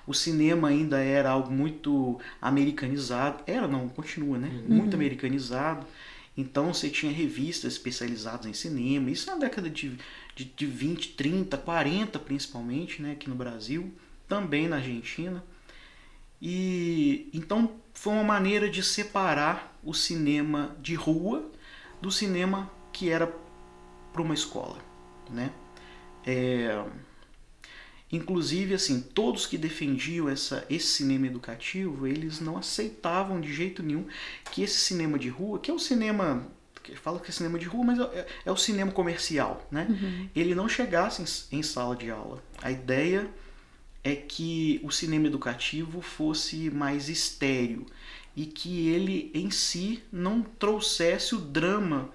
O 0.08 0.14
cinema 0.14 0.70
ainda 0.70 1.02
era 1.02 1.30
algo 1.30 1.52
muito 1.52 2.18
americanizado. 2.42 3.44
Era, 3.46 3.68
não, 3.68 3.90
continua, 3.90 4.38
né? 4.38 4.48
Uhum. 4.48 4.78
Muito 4.78 4.96
americanizado. 4.96 5.86
Então 6.38 6.74
você 6.74 6.90
tinha 6.90 7.12
revistas 7.12 7.74
especializadas 7.74 8.46
em 8.46 8.54
cinema. 8.54 9.12
Isso 9.12 9.30
na 9.30 9.36
década 9.36 9.70
de, 9.70 9.98
de, 10.34 10.46
de 10.46 10.66
20, 10.66 11.10
30, 11.10 11.58
40 11.58 12.18
principalmente, 12.20 13.02
né? 13.02 13.12
Aqui 13.12 13.30
no 13.30 13.36
Brasil. 13.36 13.92
Também 14.30 14.70
na 14.70 14.78
Argentina. 14.78 15.44
E 16.41 17.30
então 17.33 17.71
foi 17.94 18.13
uma 18.13 18.24
maneira 18.24 18.69
de 18.69 18.81
separar 18.81 19.77
o 19.83 19.94
cinema 19.94 20.75
de 20.81 20.95
rua 20.95 21.50
do 22.01 22.12
cinema 22.12 22.71
que 22.94 23.09
era 23.09 23.33
para 24.13 24.21
uma 24.21 24.33
escola, 24.33 24.77
né? 25.30 25.51
É, 26.25 26.83
inclusive 28.12 28.74
assim 28.74 29.01
todos 29.01 29.45
que 29.45 29.57
defendiam 29.57 30.27
essa 30.27 30.65
esse 30.69 30.88
cinema 30.88 31.27
educativo 31.27 32.07
eles 32.07 32.39
não 32.39 32.57
aceitavam 32.57 33.39
de 33.39 33.53
jeito 33.53 33.83
nenhum 33.83 34.06
que 34.51 34.63
esse 34.63 34.80
cinema 34.80 35.18
de 35.18 35.30
rua 35.30 35.59
que 35.59 35.69
é 35.69 35.74
o 35.74 35.80
cinema 35.80 36.45
que 36.83 36.95
fala 36.95 37.19
que 37.19 37.30
é 37.30 37.31
cinema 37.31 37.59
de 37.59 37.65
rua 37.65 37.85
mas 37.85 38.00
é, 38.00 38.27
é 38.45 38.51
o 38.51 38.57
cinema 38.57 38.92
comercial 38.92 39.65
né 39.71 39.88
uhum. 39.89 40.30
ele 40.35 40.56
não 40.56 40.68
chegasse 40.68 41.21
em, 41.21 41.59
em 41.59 41.63
sala 41.63 41.95
de 41.95 42.09
aula 42.09 42.44
a 42.62 42.71
ideia 42.71 43.30
é 44.09 44.15
que 44.15 44.79
o 44.83 44.91
cinema 44.91 45.27
educativo 45.27 46.01
fosse 46.01 46.69
mais 46.69 47.09
estéreo 47.09 47.85
e 48.35 48.45
que 48.45 48.88
ele 48.89 49.31
em 49.33 49.51
si 49.51 50.03
não 50.11 50.41
trouxesse 50.41 51.35
o 51.35 51.39
drama 51.39 52.09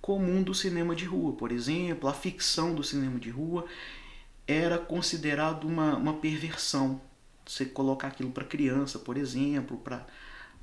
comum 0.00 0.42
do 0.42 0.54
cinema 0.54 0.94
de 0.94 1.04
rua. 1.04 1.32
Por 1.32 1.52
exemplo, 1.52 2.08
a 2.08 2.14
ficção 2.14 2.74
do 2.74 2.82
cinema 2.82 3.18
de 3.18 3.30
rua 3.30 3.66
era 4.46 4.78
considerado 4.78 5.64
uma, 5.66 5.96
uma 5.96 6.14
perversão. 6.14 7.00
Você 7.46 7.64
colocar 7.64 8.08
aquilo 8.08 8.30
para 8.30 8.44
criança, 8.44 8.98
por 8.98 9.16
exemplo, 9.16 9.80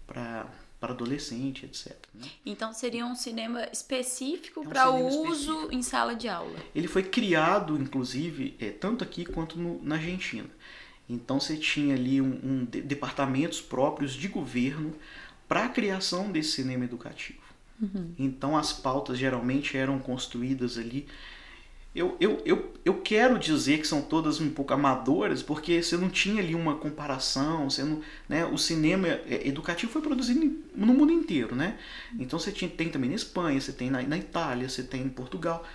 para 0.05 0.47
para 0.87 0.93
adolescente, 0.93 1.65
etc. 1.65 1.93
Né? 2.13 2.27
Então 2.45 2.73
seria 2.73 3.05
um 3.05 3.15
cinema 3.15 3.67
específico 3.71 4.61
é 4.61 4.63
um 4.63 4.69
para 4.69 4.89
uso 4.91 5.31
específico. 5.31 5.73
em 5.73 5.81
sala 5.81 6.15
de 6.15 6.29
aula. 6.29 6.57
Ele 6.73 6.87
foi 6.87 7.03
criado, 7.03 7.77
inclusive, 7.77 8.55
é, 8.59 8.69
tanto 8.69 9.03
aqui 9.03 9.25
quanto 9.25 9.59
no, 9.59 9.83
na 9.83 9.95
Argentina. 9.95 10.49
Então 11.09 11.39
você 11.39 11.57
tinha 11.57 11.95
ali 11.95 12.21
um, 12.21 12.39
um 12.43 12.65
de, 12.65 12.81
departamentos 12.81 13.61
próprios 13.61 14.13
de 14.13 14.27
governo 14.27 14.93
para 15.47 15.65
a 15.65 15.69
criação 15.69 16.31
desse 16.31 16.51
cinema 16.51 16.85
educativo. 16.85 17.39
Uhum. 17.81 18.13
Então 18.17 18.57
as 18.57 18.73
pautas 18.73 19.17
geralmente 19.17 19.77
eram 19.77 19.99
construídas 19.99 20.77
ali. 20.77 21.05
Eu, 21.97 22.15
eu, 22.19 22.41
eu, 22.45 22.73
eu 22.85 23.01
quero 23.01 23.39
dizer 23.39 23.79
que 23.79 23.87
são 23.87 24.01
todas 24.01 24.39
um 24.39 24.51
pouco 24.51 24.73
amadoras, 24.73 25.41
porque 25.41 25.81
você 25.81 25.97
não 25.97 26.09
tinha 26.09 26.41
ali 26.41 26.53
uma 26.53 26.75
comparação, 26.75 27.69
você 27.69 27.83
não, 27.83 28.01
né, 28.29 28.45
o 28.45 28.57
cinema 28.57 29.07
é, 29.07 29.47
educativo 29.47 29.91
foi 29.91 30.01
produzido 30.01 30.63
no 30.75 30.93
mundo 30.93 31.11
inteiro, 31.11 31.55
né? 31.55 31.77
Então 32.19 32.37
você 32.37 32.51
tinha, 32.51 32.69
tem 32.69 32.89
também 32.89 33.09
na 33.09 33.15
Espanha, 33.15 33.59
você 33.59 33.71
tem 33.73 33.89
na, 33.89 34.01
na 34.03 34.17
Itália, 34.17 34.69
você 34.69 34.83
tem 34.83 35.01
em 35.01 35.09
Portugal 35.09 35.65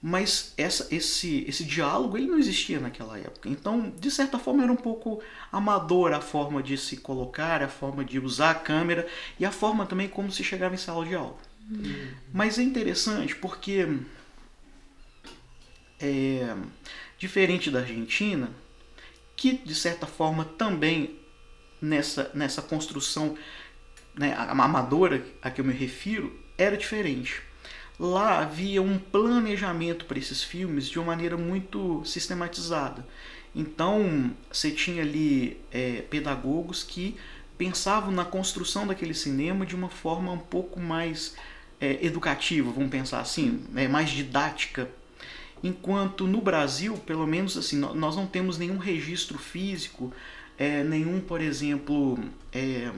mas 0.00 0.52
essa, 0.56 0.86
esse, 0.94 1.44
esse 1.48 1.64
diálogo 1.64 2.16
ele 2.16 2.28
não 2.28 2.38
existia 2.38 2.78
naquela 2.78 3.18
época. 3.18 3.48
Então, 3.48 3.92
de 3.98 4.10
certa 4.10 4.38
forma, 4.38 4.62
era 4.62 4.70
um 4.70 4.76
pouco 4.76 5.20
amador 5.50 6.12
a 6.12 6.20
forma 6.20 6.62
de 6.62 6.76
se 6.76 6.98
colocar, 6.98 7.62
a 7.62 7.68
forma 7.68 8.04
de 8.04 8.20
usar 8.20 8.50
a 8.50 8.54
câmera 8.54 9.06
e 9.36 9.44
a 9.44 9.50
forma 9.50 9.86
também 9.86 10.06
como 10.06 10.30
se 10.30 10.44
chegava 10.44 10.74
em 10.74 10.78
sala 10.78 11.04
de 11.04 11.14
aula. 11.14 11.36
Uhum. 11.68 12.08
Mas 12.32 12.58
é 12.58 12.62
interessante 12.62 13.34
porque, 13.34 13.98
é, 16.00 16.54
diferente 17.18 17.70
da 17.70 17.80
Argentina, 17.80 18.50
que 19.36 19.52
de 19.52 19.74
certa 19.74 20.06
forma 20.06 20.44
também 20.44 21.18
nessa, 21.80 22.30
nessa 22.34 22.62
construção 22.62 23.36
né, 24.14 24.34
amadora 24.36 25.24
a 25.42 25.50
que 25.50 25.60
eu 25.60 25.64
me 25.64 25.72
refiro, 25.72 26.38
era 26.56 26.76
diferente 26.76 27.42
lá 27.98 28.40
havia 28.40 28.82
um 28.82 28.98
planejamento 28.98 30.04
para 30.04 30.18
esses 30.18 30.42
filmes 30.42 30.88
de 30.88 30.98
uma 30.98 31.06
maneira 31.06 31.36
muito 31.36 32.04
sistematizada. 32.04 33.06
Então 33.54 34.30
você 34.52 34.70
tinha 34.70 35.02
ali 35.02 35.60
é, 35.72 36.02
pedagogos 36.02 36.82
que 36.82 37.16
pensavam 37.56 38.12
na 38.12 38.24
construção 38.24 38.86
daquele 38.86 39.14
cinema 39.14 39.64
de 39.64 39.74
uma 39.74 39.88
forma 39.88 40.30
um 40.30 40.38
pouco 40.38 40.78
mais 40.78 41.34
é, 41.80 42.04
educativa, 42.04 42.70
vamos 42.70 42.90
pensar 42.90 43.20
assim, 43.20 43.64
é 43.74 43.88
mais 43.88 44.10
didática. 44.10 44.90
Enquanto 45.62 46.26
no 46.26 46.40
Brasil, 46.40 46.96
pelo 46.98 47.26
menos 47.26 47.56
assim, 47.56 47.76
nós 47.78 48.14
não 48.14 48.26
temos 48.26 48.58
nenhum 48.58 48.76
registro 48.76 49.38
físico, 49.38 50.12
é, 50.58 50.84
nenhum, 50.84 51.20
por 51.20 51.40
exemplo, 51.40 52.18
é, 52.52 52.90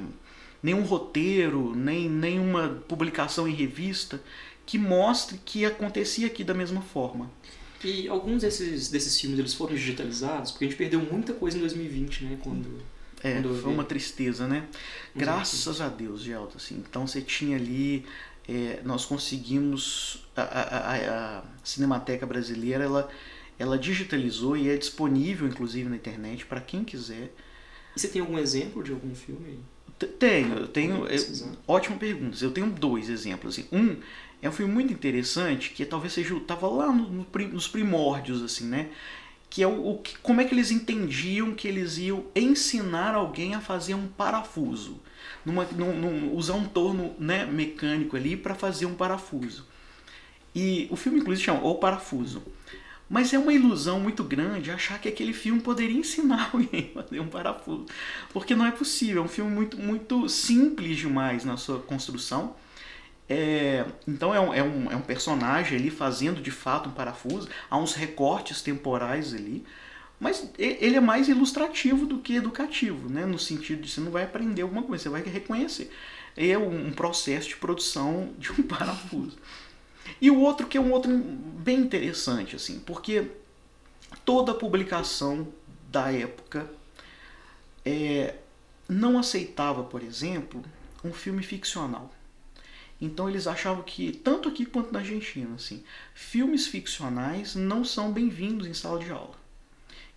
nenhum 0.63 0.83
roteiro, 0.83 1.75
nem 1.75 2.09
nenhuma 2.09 2.83
publicação 2.89 3.49
em 3.49 3.55
revista 3.55 4.21
que 4.67 4.79
mostre 4.79 5.41
que 5.45 5.65
acontecia 5.65 6.27
aqui 6.27 6.45
da 6.45 6.53
mesma 6.53 6.83
forma. 6.83 7.31
E 7.83 8.07
alguns 8.09 8.43
desses, 8.43 8.89
desses 8.89 9.19
filmes 9.19 9.39
eles 9.39 9.55
foram 9.55 9.75
digitalizados, 9.75 10.51
porque 10.51 10.67
a 10.67 10.69
gente 10.69 10.77
perdeu 10.77 11.01
muita 11.01 11.33
coisa 11.33 11.57
em 11.57 11.61
2020, 11.61 12.25
né? 12.25 12.39
Quando, 12.43 12.83
é, 13.23 13.35
quando 13.35 13.63
foi 13.63 13.73
uma 13.73 13.85
tristeza, 13.85 14.47
né? 14.47 14.67
Graças 15.17 15.81
a 15.81 15.89
Deus, 15.89 16.21
Gelta, 16.21 16.59
assim. 16.59 16.85
Então 16.87 17.07
você 17.07 17.23
tinha 17.23 17.57
ali, 17.57 18.05
é, 18.49 18.81
nós 18.85 19.05
conseguimos, 19.05 20.27
a, 20.35 20.43
a, 20.43 21.39
a, 21.39 21.43
Cinemateca 21.63 22.25
Brasileira, 22.25 22.85
ela, 22.85 23.09
ela 23.59 23.79
digitalizou 23.79 24.57
e 24.57 24.71
é 24.71 24.77
disponível, 24.77 25.47
inclusive, 25.47 25.89
na 25.89 25.97
internet, 25.97 26.47
para 26.47 26.61
quem 26.61 26.83
quiser. 26.83 27.33
E 27.95 28.01
você 28.01 28.09
tem 28.09 28.23
algum 28.23 28.39
exemplo 28.39 28.83
de 28.83 28.93
algum 28.93 29.15
filme? 29.15 29.61
Tenho, 30.19 30.55
eu 30.61 30.69
tenho. 30.69 31.07
Eu, 31.07 31.57
ótima 31.67 31.97
pergunta. 31.97 32.43
Eu 32.43 32.53
tenho 32.53 32.71
dois 32.71 33.11
exemplos. 33.11 33.59
Assim. 33.59 33.69
Um 33.73 33.97
é 34.41 34.49
um 34.49 34.53
filme 34.53 34.73
muito 34.73 34.93
interessante 34.93 35.71
que 35.71 35.85
talvez 35.85 36.13
seja 36.13 36.37
estava 36.37 36.69
lá 36.69 36.87
no, 36.93 37.11
no, 37.11 37.27
nos 37.53 37.67
primórdios 37.67 38.41
assim, 38.43 38.67
né? 38.67 38.91
Que 39.51 39.63
é 39.63 39.67
o, 39.67 39.91
o 39.91 40.03
como 40.23 40.41
é 40.41 40.45
que 40.45 40.55
eles 40.55 40.71
entendiam 40.71 41.55
que 41.55 41.67
eles 41.67 41.99
iam 41.99 42.25
ensinar 42.35 43.15
alguém 43.15 43.55
a 43.55 43.61
fazer 43.61 43.95
um 43.95 44.07
parafuso, 44.07 45.01
numa, 45.45 45.65
num, 45.65 45.99
num, 45.99 46.35
usar 46.35 46.55
um 46.55 46.67
torno 46.67 47.15
né, 47.19 47.47
mecânico 47.47 48.17
ali 48.17 48.37
para 48.37 48.55
fazer 48.55 48.87
um 48.87 48.95
parafuso. 48.95 49.67
E 50.55 50.89
o 50.91 50.97
filme 50.97 51.21
inclusive 51.21 51.47
chama 51.47 51.65
O 51.65 51.77
Parafuso. 51.77 52.43
Mas 53.09 53.33
é 53.33 53.39
uma 53.39 53.55
ilusão 53.55 53.99
muito 53.99 54.23
grande 54.23 54.71
achar 54.71 55.01
que 55.01 55.09
aquele 55.09 55.33
filme 55.33 55.61
poderia 55.61 55.99
ensinar 55.99 56.51
alguém 56.53 56.93
a 56.95 57.03
fazer 57.03 57.21
um 57.21 57.29
parafuso. 57.29 57.87
Porque 58.33 58.55
não 58.55 58.67
é 58.67 58.71
possível. 58.71 59.23
É 59.23 59.25
um 59.25 59.29
filme 59.29 59.51
muito, 59.51 59.79
muito 59.79 60.29
simples 60.29 60.99
demais 60.99 61.45
na 61.45 61.57
sua 61.57 61.81
construção. 61.81 62.55
É, 63.29 63.85
então 64.07 64.35
é 64.35 64.41
um, 64.41 64.55
é, 64.55 64.63
um, 64.63 64.91
é 64.91 64.97
um 64.97 65.03
personagem 65.03 65.79
ali 65.79 65.91
fazendo 65.91 66.41
de 66.41 66.51
fato 66.51 66.89
um 66.89 66.93
parafuso. 66.93 67.49
Há 67.69 67.77
uns 67.77 67.95
recortes 67.95 68.63
temporais 68.63 69.35
ali. 69.35 69.65
Mas 70.21 70.51
ele 70.59 70.97
é 70.97 71.01
mais 71.01 71.29
ilustrativo 71.29 72.05
do 72.05 72.19
que 72.19 72.35
educativo, 72.35 73.09
né? 73.09 73.25
no 73.25 73.39
sentido 73.39 73.83
de 73.83 73.89
você 73.89 74.01
não 74.01 74.11
vai 74.11 74.25
aprender 74.25 74.63
alguma 74.63 74.83
coisa, 74.83 75.05
você 75.05 75.09
vai 75.09 75.23
reconhecer. 75.23 75.93
É 76.37 76.59
um 76.59 76.91
processo 76.91 77.49
de 77.49 77.57
produção 77.57 78.31
de 78.39 78.51
um 78.51 78.63
parafuso. 78.65 79.37
E 80.21 80.31
o 80.31 80.41
outro 80.41 80.67
que 80.67 80.77
é 80.77 80.81
um 80.81 80.91
outro 80.91 81.17
bem 81.17 81.79
interessante, 81.79 82.57
assim, 82.57 82.81
porque 82.81 83.31
toda 84.25 84.55
publicação 84.55 85.47
da 85.91 86.11
época 86.11 86.69
é, 87.85 88.35
não 88.89 89.19
aceitava, 89.19 89.85
por 89.85 90.03
exemplo, 90.03 90.65
um 91.05 91.13
filme 91.13 91.43
ficcional. 91.43 92.13
Então 93.01 93.29
eles 93.29 93.47
achavam 93.47 93.83
que, 93.83 94.13
tanto 94.13 94.49
aqui 94.49 94.67
quanto 94.67 94.93
na 94.93 94.99
Argentina, 94.99 95.55
assim, 95.55 95.85
filmes 96.15 96.67
ficcionais 96.67 97.55
não 97.55 97.85
são 97.85 98.13
bem-vindos 98.13 98.67
em 98.67 98.75
sala 98.75 98.99
de 98.99 99.11
aula. 99.11 99.39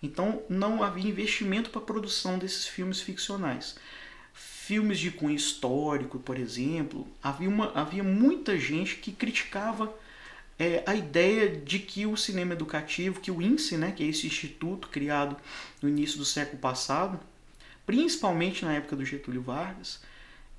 Então 0.02 0.42
não 0.48 0.82
havia 0.82 1.08
investimento 1.08 1.70
para 1.70 1.80
a 1.80 1.84
produção 1.84 2.38
desses 2.38 2.66
filmes 2.66 3.00
ficcionais 3.00 3.76
filmes 4.32 5.00
de 5.00 5.10
cunho 5.10 5.34
histórico, 5.34 6.20
por 6.20 6.38
exemplo, 6.38 7.06
havia, 7.22 7.48
uma, 7.48 7.72
havia 7.74 8.04
muita 8.04 8.56
gente 8.56 8.96
que 8.96 9.10
criticava 9.10 9.92
é, 10.56 10.84
a 10.86 10.94
ideia 10.94 11.48
de 11.48 11.80
que 11.80 12.06
o 12.06 12.16
cinema 12.16 12.52
educativo, 12.52 13.20
que 13.20 13.30
o 13.30 13.42
INSE, 13.42 13.76
né, 13.76 13.90
que 13.90 14.04
é 14.04 14.06
esse 14.06 14.26
instituto 14.26 14.88
criado 14.88 15.36
no 15.82 15.88
início 15.88 16.16
do 16.16 16.24
século 16.24 16.58
passado, 16.58 17.18
principalmente 17.84 18.64
na 18.64 18.74
época 18.74 18.94
do 18.94 19.04
Getúlio 19.04 19.42
Vargas, 19.42 20.00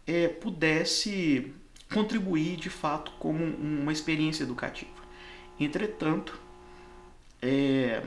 é, 0.05 0.27
pudesse 0.27 1.53
contribuir 1.93 2.57
de 2.57 2.69
fato 2.69 3.11
como 3.19 3.43
uma 3.43 3.91
experiência 3.91 4.43
educativa. 4.43 4.91
Entretanto, 5.59 6.39
é, 7.41 8.03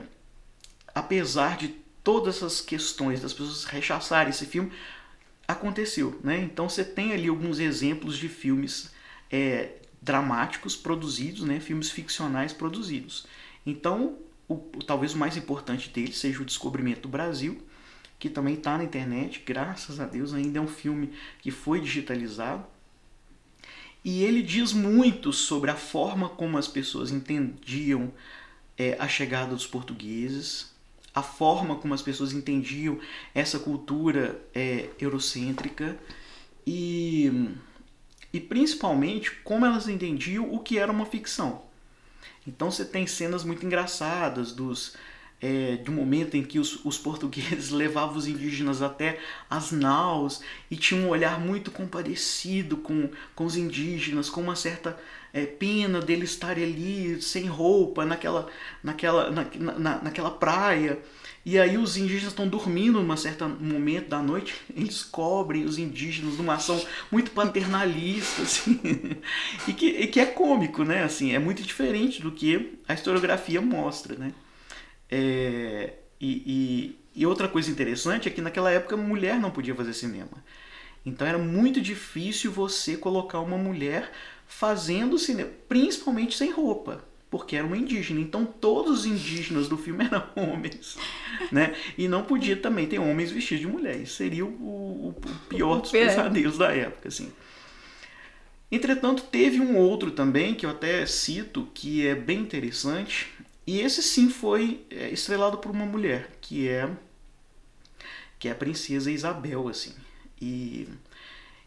apesar 0.93 1.57
de 1.57 1.69
todas 2.03 2.37
essas 2.37 2.61
questões 2.61 3.21
das 3.21 3.33
pessoas 3.33 3.65
rechaçarem 3.65 4.29
esse 4.29 4.45
filme, 4.45 4.71
aconteceu. 5.47 6.19
Né? 6.23 6.39
Então 6.39 6.67
você 6.69 6.83
tem 6.83 7.13
ali 7.13 7.27
alguns 7.27 7.59
exemplos 7.59 8.17
de 8.17 8.27
filmes 8.27 8.91
é, 9.31 9.73
dramáticos 10.01 10.75
produzidos, 10.75 11.43
né? 11.43 11.59
filmes 11.59 11.89
ficcionais 11.89 12.53
produzidos. 12.53 13.25
Então, 13.65 14.17
o, 14.47 14.57
talvez 14.85 15.13
o 15.13 15.17
mais 15.17 15.35
importante 15.37 15.89
deles 15.89 16.17
seja 16.17 16.41
o 16.41 16.45
Descobrimento 16.45 17.01
do 17.01 17.09
Brasil, 17.09 17.61
que 18.19 18.29
também 18.29 18.55
está 18.55 18.77
na 18.77 18.83
internet, 18.83 19.43
graças 19.45 19.99
a 19.99 20.05
Deus, 20.05 20.33
ainda 20.33 20.59
é 20.59 20.61
um 20.61 20.67
filme 20.67 21.13
que 21.39 21.51
foi 21.51 21.79
digitalizado. 21.79 22.65
E 24.07 24.23
ele 24.23 24.41
diz 24.41 24.71
muito 24.71 25.33
sobre 25.33 25.69
a 25.69 25.75
forma 25.75 26.29
como 26.29 26.57
as 26.57 26.65
pessoas 26.65 27.11
entendiam 27.11 28.09
é, 28.77 28.95
a 28.97 29.05
chegada 29.05 29.53
dos 29.53 29.67
portugueses, 29.67 30.73
a 31.13 31.21
forma 31.21 31.75
como 31.75 31.93
as 31.93 32.01
pessoas 32.01 32.31
entendiam 32.31 33.01
essa 33.35 33.59
cultura 33.59 34.41
é, 34.55 34.87
eurocêntrica 34.97 35.99
e, 36.65 37.49
e 38.31 38.39
principalmente 38.39 39.29
como 39.43 39.65
elas 39.65 39.89
entendiam 39.89 40.53
o 40.53 40.59
que 40.59 40.77
era 40.79 40.89
uma 40.89 41.05
ficção. 41.05 41.63
Então 42.47 42.71
você 42.71 42.85
tem 42.85 43.05
cenas 43.05 43.43
muito 43.43 43.65
engraçadas 43.65 44.53
dos 44.53 44.95
é, 45.41 45.75
de 45.77 45.91
um 45.91 45.93
momento 45.93 46.35
em 46.35 46.43
que 46.43 46.59
os, 46.59 46.83
os 46.83 46.97
portugueses 46.97 47.69
levavam 47.71 48.17
os 48.17 48.27
indígenas 48.27 48.81
até 48.81 49.19
as 49.49 49.71
naus 49.71 50.41
e 50.69 50.75
tinham 50.75 51.05
um 51.05 51.09
olhar 51.09 51.39
muito 51.39 51.71
comparecido 51.71 52.77
com, 52.77 53.09
com 53.35 53.45
os 53.45 53.55
indígenas, 53.55 54.29
com 54.29 54.41
uma 54.41 54.55
certa 54.55 54.97
é, 55.33 55.45
pena 55.45 55.99
deles 55.99 56.31
estarem 56.31 56.63
ali 56.63 57.21
sem 57.21 57.45
roupa 57.45 58.05
naquela, 58.05 58.47
naquela, 58.83 59.29
na, 59.29 59.45
na, 59.77 60.01
naquela 60.03 60.31
praia. 60.31 60.99
E 61.45 61.57
aí 61.57 61.77
os 61.77 61.95
indígenas 61.95 62.33
estão 62.33 62.45
dormindo 62.45 63.01
num 63.01 63.15
certo 63.15 63.47
momento 63.47 64.09
da 64.09 64.21
noite, 64.21 64.55
eles 64.75 65.03
cobrem 65.03 65.63
os 65.63 65.77
indígenas 65.77 66.37
numa 66.37 66.55
ação 66.55 66.83
muito 67.11 67.31
paternalista, 67.31 68.41
assim, 68.43 68.79
e, 69.67 69.73
que, 69.73 69.85
e 69.85 70.07
que 70.07 70.19
é 70.19 70.25
cômico, 70.25 70.83
né? 70.83 71.03
Assim, 71.03 71.33
é 71.33 71.39
muito 71.39 71.61
diferente 71.61 72.21
do 72.21 72.31
que 72.31 72.73
a 72.87 72.93
historiografia 72.93 73.61
mostra, 73.61 74.15
né? 74.15 74.33
É, 75.09 75.93
e, 76.19 76.95
e, 77.15 77.21
e 77.21 77.25
outra 77.25 77.47
coisa 77.47 77.71
interessante 77.71 78.27
é 78.27 78.31
que 78.31 78.41
naquela 78.41 78.71
época 78.71 78.97
mulher 78.97 79.39
não 79.39 79.51
podia 79.51 79.75
fazer 79.75 79.93
cinema. 79.93 80.43
Então 81.05 81.25
era 81.25 81.37
muito 81.37 81.79
difícil 81.79 82.51
você 82.51 82.97
colocar 82.97 83.39
uma 83.39 83.57
mulher 83.57 84.11
fazendo 84.45 85.17
cinema, 85.17 85.49
principalmente 85.67 86.35
sem 86.35 86.51
roupa, 86.51 87.03
porque 87.29 87.55
era 87.55 87.65
uma 87.65 87.77
indígena. 87.77 88.19
Então 88.19 88.45
todos 88.45 88.99
os 88.99 89.05
indígenas 89.05 89.69
do 89.69 89.77
filme 89.77 90.03
eram 90.07 90.27
homens, 90.35 90.97
né? 91.51 91.73
E 91.97 92.07
não 92.07 92.23
podia 92.23 92.57
também 92.57 92.87
ter 92.87 92.99
homens 92.99 93.31
vestidos 93.31 93.61
de 93.61 93.67
mulher. 93.67 93.97
Isso 94.01 94.15
seria 94.15 94.45
o, 94.45 94.49
o, 94.49 95.09
o 95.09 95.31
pior 95.47 95.81
dos 95.81 95.91
pesadelos 95.91 96.57
da 96.57 96.73
época, 96.73 97.07
assim. 97.07 97.31
Entretanto, 98.69 99.23
teve 99.23 99.61
um 99.61 99.77
outro 99.77 100.11
também 100.11 100.53
que 100.53 100.65
eu 100.65 100.69
até 100.69 101.05
cito 101.05 101.69
que 101.73 102.05
é 102.05 102.13
bem 102.13 102.39
interessante, 102.39 103.27
e 103.67 103.81
esse 103.81 104.01
sim 104.01 104.29
foi 104.29 104.85
é, 104.89 105.09
estrelado 105.09 105.57
por 105.57 105.69
uma 105.71 105.85
mulher, 105.85 106.31
que 106.41 106.67
é 106.67 106.89
que 108.39 108.47
é 108.47 108.51
a 108.51 108.55
princesa 108.55 109.11
Isabel, 109.11 109.67
assim. 109.67 109.93
E 110.41 110.87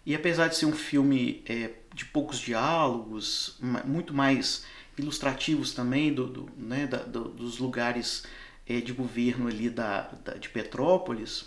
e 0.05 0.15
apesar 0.15 0.49
de 0.49 0.57
ser 0.57 0.67
um 0.67 0.73
filme 0.73 1.43
é, 1.47 1.73
de 1.95 2.07
poucos 2.07 2.39
diálogos, 2.39 3.59
muito 3.85 4.15
mais 4.15 4.65
ilustrativos 4.99 5.73
também 5.73 6.13
do, 6.13 6.27
do 6.27 6.51
né, 6.57 6.87
da, 6.87 6.99
do, 6.99 7.29
dos 7.29 7.59
lugares 7.59 8.25
é, 8.67 8.81
de 8.81 8.93
governo 8.93 9.47
ali 9.49 9.69
da, 9.69 10.03
da, 10.25 10.35
de 10.35 10.49
Petrópolis, 10.49 11.47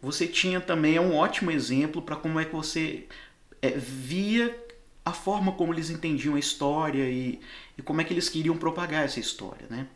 você 0.00 0.26
tinha 0.26 0.60
também 0.60 0.96
é 0.96 1.00
um 1.00 1.16
ótimo 1.16 1.50
exemplo 1.50 2.02
para 2.02 2.16
como 2.16 2.38
é 2.38 2.44
que 2.44 2.54
você 2.54 3.06
é, 3.60 3.70
via 3.70 4.56
a 5.04 5.12
forma 5.12 5.52
como 5.52 5.72
eles 5.72 5.90
entendiam 5.90 6.34
a 6.34 6.38
história 6.38 7.08
e, 7.08 7.40
e 7.76 7.82
como 7.82 8.00
é 8.00 8.04
que 8.04 8.12
eles 8.12 8.28
queriam 8.28 8.56
propagar 8.56 9.04
essa 9.04 9.20
história, 9.20 9.66
né? 9.68 9.86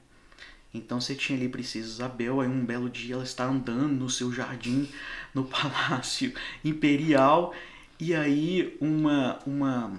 Então 0.75 1.01
você 1.01 1.15
tinha 1.15 1.39
ali 1.39 1.49
Princesa 1.49 1.87
Isabel, 1.87 2.41
aí 2.41 2.49
um 2.49 2.65
belo 2.65 2.89
dia 2.89 3.15
ela 3.15 3.25
está 3.25 3.45
andando 3.45 3.93
no 3.93 4.09
seu 4.09 4.33
jardim, 4.33 4.89
no 5.35 5.45
palácio 5.47 6.33
imperial, 6.65 7.55
e 8.01 8.15
aí 8.15 8.77
uma, 8.81 9.39
uma 9.47 9.93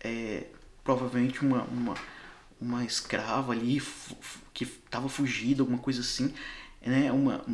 é, 0.00 0.46
provavelmente 0.82 1.42
uma, 1.42 1.62
uma, 1.64 1.94
uma 2.60 2.84
escrava 2.84 3.52
ali 3.52 3.80
que 4.52 4.64
estava 4.64 5.08
fugida, 5.08 5.62
alguma 5.62 5.78
coisa 5.78 6.00
assim, 6.00 6.34
né, 6.88 7.12
uma, 7.12 7.44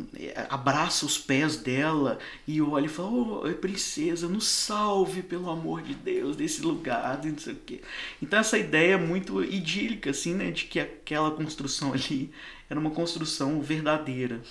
abraça 0.49 1.05
os 1.05 1.17
pés 1.17 1.57
dela 1.57 2.17
e 2.47 2.61
olha 2.61 2.85
e 2.85 2.89
fala, 2.89 3.09
oh, 3.09 3.53
princesa, 3.55 4.27
nos 4.27 4.47
salve 4.47 5.21
pelo 5.21 5.49
amor 5.49 5.81
de 5.81 5.93
Deus 5.93 6.37
desse 6.37 6.61
lugar, 6.61 7.21
não 7.23 7.37
sei 7.37 7.53
o 7.53 7.57
quê. 7.57 7.81
Então 8.21 8.39
essa 8.39 8.57
ideia 8.57 8.93
é 8.93 8.97
muito 8.97 9.43
idílica, 9.43 10.11
assim, 10.11 10.33
né, 10.33 10.51
de 10.51 10.65
que 10.65 10.79
aquela 10.79 11.31
construção 11.31 11.91
ali 11.93 12.31
era 12.69 12.79
uma 12.79 12.91
construção 12.91 13.61
verdadeira. 13.61 14.41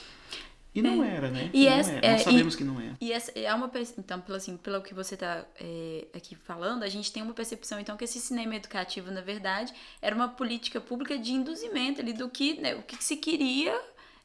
E 0.74 0.82
não 0.82 1.02
é. 1.02 1.16
era, 1.16 1.30
né? 1.30 1.48
E 1.54 1.64
não 1.64 1.72
essa, 1.72 1.90
era. 1.92 2.10
Nós 2.12 2.20
é, 2.20 2.24
sabemos 2.24 2.52
e, 2.52 2.56
que 2.58 2.64
não 2.64 2.78
é. 2.78 2.92
E 3.00 3.10
essa 3.10 3.32
é 3.34 3.54
uma 3.54 3.70
então, 3.98 4.20
pelo 4.20 4.36
assim, 4.36 4.58
pelo 4.58 4.82
que 4.82 4.92
você 4.92 5.14
está 5.14 5.46
é, 5.58 6.06
aqui 6.12 6.36
falando, 6.36 6.82
a 6.82 6.88
gente 6.88 7.10
tem 7.10 7.22
uma 7.22 7.32
percepção 7.32 7.80
então 7.80 7.96
que 7.96 8.04
esse 8.04 8.20
cinema 8.20 8.54
educativo, 8.54 9.10
na 9.10 9.22
verdade, 9.22 9.72
era 10.02 10.14
uma 10.14 10.28
política 10.28 10.78
pública 10.78 11.16
de 11.16 11.32
induzimento 11.32 12.02
ali 12.02 12.12
do 12.12 12.28
que, 12.28 12.60
né, 12.60 12.74
o 12.74 12.82
que 12.82 13.02
se 13.02 13.16
queria 13.16 13.74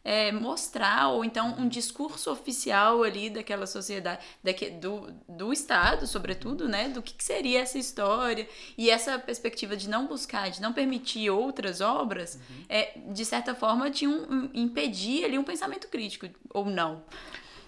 é, 0.03 0.31
mostrar, 0.31 1.09
ou 1.09 1.23
então 1.23 1.55
um 1.57 1.67
discurso 1.67 2.31
oficial 2.31 3.03
ali 3.03 3.29
daquela 3.29 3.67
sociedade, 3.67 4.21
daque, 4.43 4.69
do, 4.69 5.13
do 5.27 5.53
Estado, 5.53 6.07
sobretudo, 6.07 6.67
né? 6.67 6.89
Do 6.89 7.01
que, 7.01 7.13
que, 7.13 7.23
seria 7.23 7.61
essa 7.61 7.77
história. 7.77 8.47
E 8.77 8.89
essa 8.89 9.19
perspectiva 9.19 9.75
de 9.77 9.87
não 9.87 10.07
buscar, 10.07 10.49
de 10.49 10.61
não 10.61 10.73
permitir 10.73 11.29
outras 11.29 11.81
obras, 11.81 12.35
uhum. 12.35 12.65
é, 12.67 12.97
de 13.07 13.25
certa 13.25 13.53
forma, 13.53 13.89
tinha 13.91 14.09
um, 14.09 14.33
um, 14.33 14.49
impedir 14.53 15.25
ali 15.25 15.37
um 15.37 15.43
pensamento 15.43 15.87
crítico, 15.87 16.27
ou 16.49 16.65
não. 16.65 17.03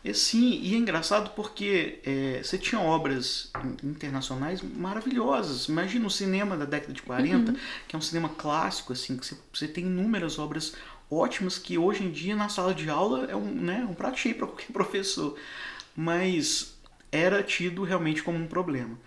É, 0.04 0.12
sim, 0.12 0.60
e 0.62 0.76
é 0.76 0.78
engraçado 0.78 1.30
porque 1.34 2.00
é, 2.06 2.42
você 2.44 2.58
tinha 2.58 2.82
obras 2.82 3.50
internacionais 3.82 4.62
maravilhosas. 4.62 5.68
Imagina 5.70 6.06
o 6.06 6.10
cinema 6.10 6.58
da 6.58 6.66
década 6.66 6.92
de 6.92 7.02
40, 7.02 7.52
uhum. 7.52 7.58
que 7.88 7.96
é 7.96 7.98
um 7.98 8.02
cinema 8.02 8.28
clássico, 8.28 8.92
assim, 8.92 9.16
que 9.16 9.26
você, 9.26 9.38
você 9.54 9.66
tem 9.66 9.86
inúmeras 9.86 10.38
obras 10.38 10.76
ótimas 11.14 11.58
que 11.58 11.78
hoje 11.78 12.04
em 12.04 12.12
dia 12.12 12.36
na 12.36 12.50
sala 12.50 12.74
de 12.74 12.90
aula 12.90 13.26
é 13.26 13.36
um, 13.36 13.46
né, 13.46 13.88
um 13.90 13.94
prato 13.94 14.18
cheio 14.18 14.36
para 14.36 14.48
qualquer 14.48 14.72
professor. 14.74 15.38
Mas 15.96 16.76
era 17.12 17.44
tido 17.44 17.84
realmente 17.84 18.24
como 18.24 18.38
um 18.38 18.48
problema. 18.48 18.98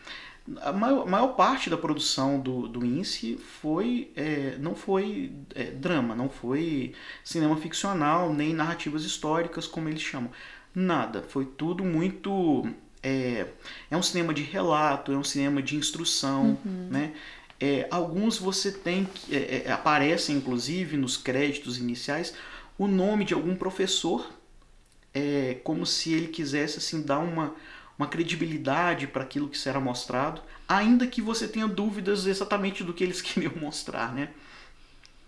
A 0.62 0.72
maior, 0.72 1.06
maior 1.06 1.28
parte 1.34 1.68
da 1.68 1.76
produção 1.76 2.38
do, 2.38 2.68
do 2.68 2.86
INSE 2.86 3.36
foi, 3.36 4.12
é, 4.14 4.56
não 4.60 4.76
foi 4.76 5.32
é, 5.54 5.64
drama, 5.64 6.14
não 6.14 6.28
foi 6.28 6.94
cinema 7.24 7.56
ficcional, 7.56 8.32
nem 8.32 8.54
narrativas 8.54 9.02
históricas, 9.02 9.66
como 9.66 9.88
eles 9.88 10.02
chamam. 10.02 10.30
Nada. 10.72 11.24
Foi 11.28 11.44
tudo 11.44 11.82
muito. 11.82 12.64
É, 13.02 13.46
é 13.90 13.96
um 13.96 14.02
cinema 14.02 14.32
de 14.32 14.42
relato, 14.42 15.10
é 15.10 15.16
um 15.16 15.24
cinema 15.24 15.60
de 15.60 15.74
instrução, 15.74 16.58
uhum. 16.64 16.88
né? 16.90 17.12
É, 17.58 17.86
alguns 17.90 18.38
você 18.38 18.70
tem 18.70 19.06
que 19.06 19.34
é, 19.34 19.64
é, 19.66 19.72
aparecem 19.72 20.36
inclusive 20.36 20.96
nos 20.96 21.16
créditos 21.16 21.78
iniciais 21.78 22.34
o 22.78 22.86
nome 22.86 23.24
de 23.24 23.32
algum 23.32 23.56
professor, 23.56 24.30
é, 25.14 25.58
como 25.64 25.86
se 25.86 26.12
ele 26.12 26.28
quisesse 26.28 26.76
assim 26.76 27.00
dar 27.00 27.18
uma, 27.18 27.54
uma 27.98 28.06
credibilidade 28.06 29.06
para 29.06 29.22
aquilo 29.22 29.48
que 29.48 29.56
será 29.56 29.80
mostrado, 29.80 30.42
ainda 30.68 31.06
que 31.06 31.22
você 31.22 31.48
tenha 31.48 31.66
dúvidas 31.66 32.26
exatamente 32.26 32.84
do 32.84 32.92
que 32.92 33.02
eles 33.02 33.20
queriam 33.22 33.54
mostrar, 33.56 34.14
né? 34.14 34.28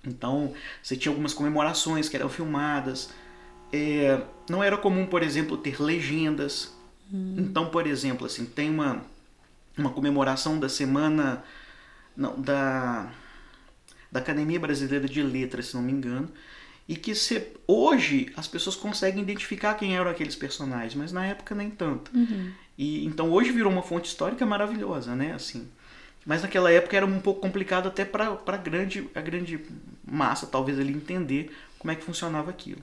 Então 0.07 0.53
você 0.83 0.97
tinha 0.97 1.11
algumas 1.11 1.33
comemorações 1.33 2.09
que 2.09 2.17
eram 2.17 2.29
filmadas. 2.29 3.11
É, 3.73 4.23
não 4.49 4.63
era 4.63 4.77
comum, 4.77 5.07
por 5.07 5.23
exemplo, 5.23 5.57
ter 5.57 5.81
legendas. 5.83 6.75
Hum. 7.13 7.37
Então, 7.39 7.71
por 7.71 7.87
exemplo, 7.87 8.27
assim 8.27 8.45
tem 8.45 8.69
uma 8.71 9.03
uma 9.79 9.91
comemoração 9.91 10.59
da 10.59 10.69
semana 10.69 11.45
não, 12.19 12.39
da, 12.41 13.09
da 14.11 14.19
Academia 14.19 14.59
Brasileira 14.59 15.09
de 15.09 15.23
Letras, 15.23 15.67
se 15.67 15.77
não 15.77 15.83
me 15.83 15.93
engano, 15.93 16.29
e 16.89 16.97
que 16.97 17.15
se, 17.15 17.53
hoje 17.67 18.33
as 18.37 18.49
pessoas 18.49 18.75
conseguem 18.75 19.23
identificar 19.23 19.75
quem 19.75 19.97
eram 19.97 20.11
aqueles 20.11 20.35
personagens, 20.35 20.95
mas 20.95 21.13
na 21.13 21.25
época 21.25 21.55
nem 21.55 21.71
tanto. 21.71 22.11
Uhum. 22.15 22.51
E 22.77 23.07
então 23.07 23.31
hoje 23.31 23.53
virou 23.53 23.71
uma 23.71 23.83
fonte 23.83 24.09
histórica 24.09 24.45
maravilhosa, 24.45 25.15
né? 25.15 25.33
Assim, 25.33 25.69
mas 26.27 26.43
naquela 26.43 26.73
época 26.73 26.97
era 26.97 27.07
um 27.07 27.21
pouco 27.21 27.41
complicado 27.41 27.87
até 27.87 28.05
para 28.05 28.39
a 28.47 28.57
grande, 28.57 29.09
a 29.15 29.21
grande 29.21 29.61
massa, 30.05 30.47
talvez, 30.47 30.79
ele 30.79 30.93
entender 30.93 31.55
como 31.79 31.93
é 31.93 31.95
que 31.95 32.05
funcionava 32.05 32.51
aquilo. 32.51 32.83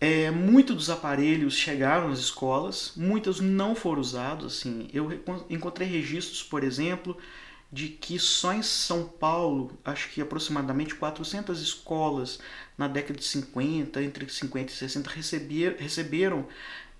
É, 0.00 0.30
muitos 0.30 0.76
dos 0.76 0.90
aparelhos 0.90 1.54
chegaram 1.54 2.10
às 2.10 2.18
escolas, 2.18 2.94
muitos 2.96 3.38
não 3.38 3.74
foram 3.74 4.00
usados. 4.00 4.54
Assim, 4.54 4.88
eu 4.94 5.10
encontrei 5.50 5.86
registros, 5.86 6.42
por 6.42 6.64
exemplo, 6.64 7.18
de 7.72 7.88
que 7.88 8.18
só 8.18 8.52
em 8.52 8.62
São 8.62 9.04
Paulo, 9.04 9.78
acho 9.84 10.10
que 10.10 10.20
aproximadamente 10.20 10.94
400 10.94 11.60
escolas 11.60 12.40
na 12.76 12.88
década 12.88 13.18
de 13.18 13.24
50, 13.24 14.02
entre 14.02 14.28
50 14.28 14.72
e 14.72 14.74
60, 14.74 15.10
receber, 15.10 15.76
receberam 15.78 16.46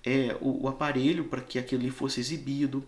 é, 0.03 0.35
o, 0.39 0.65
o, 0.65 0.67
aparelho 0.69 1.25
para 1.25 1.41
que 1.41 1.59
aquilo 1.59 1.91
fosse 1.91 2.19
exibido. 2.21 2.83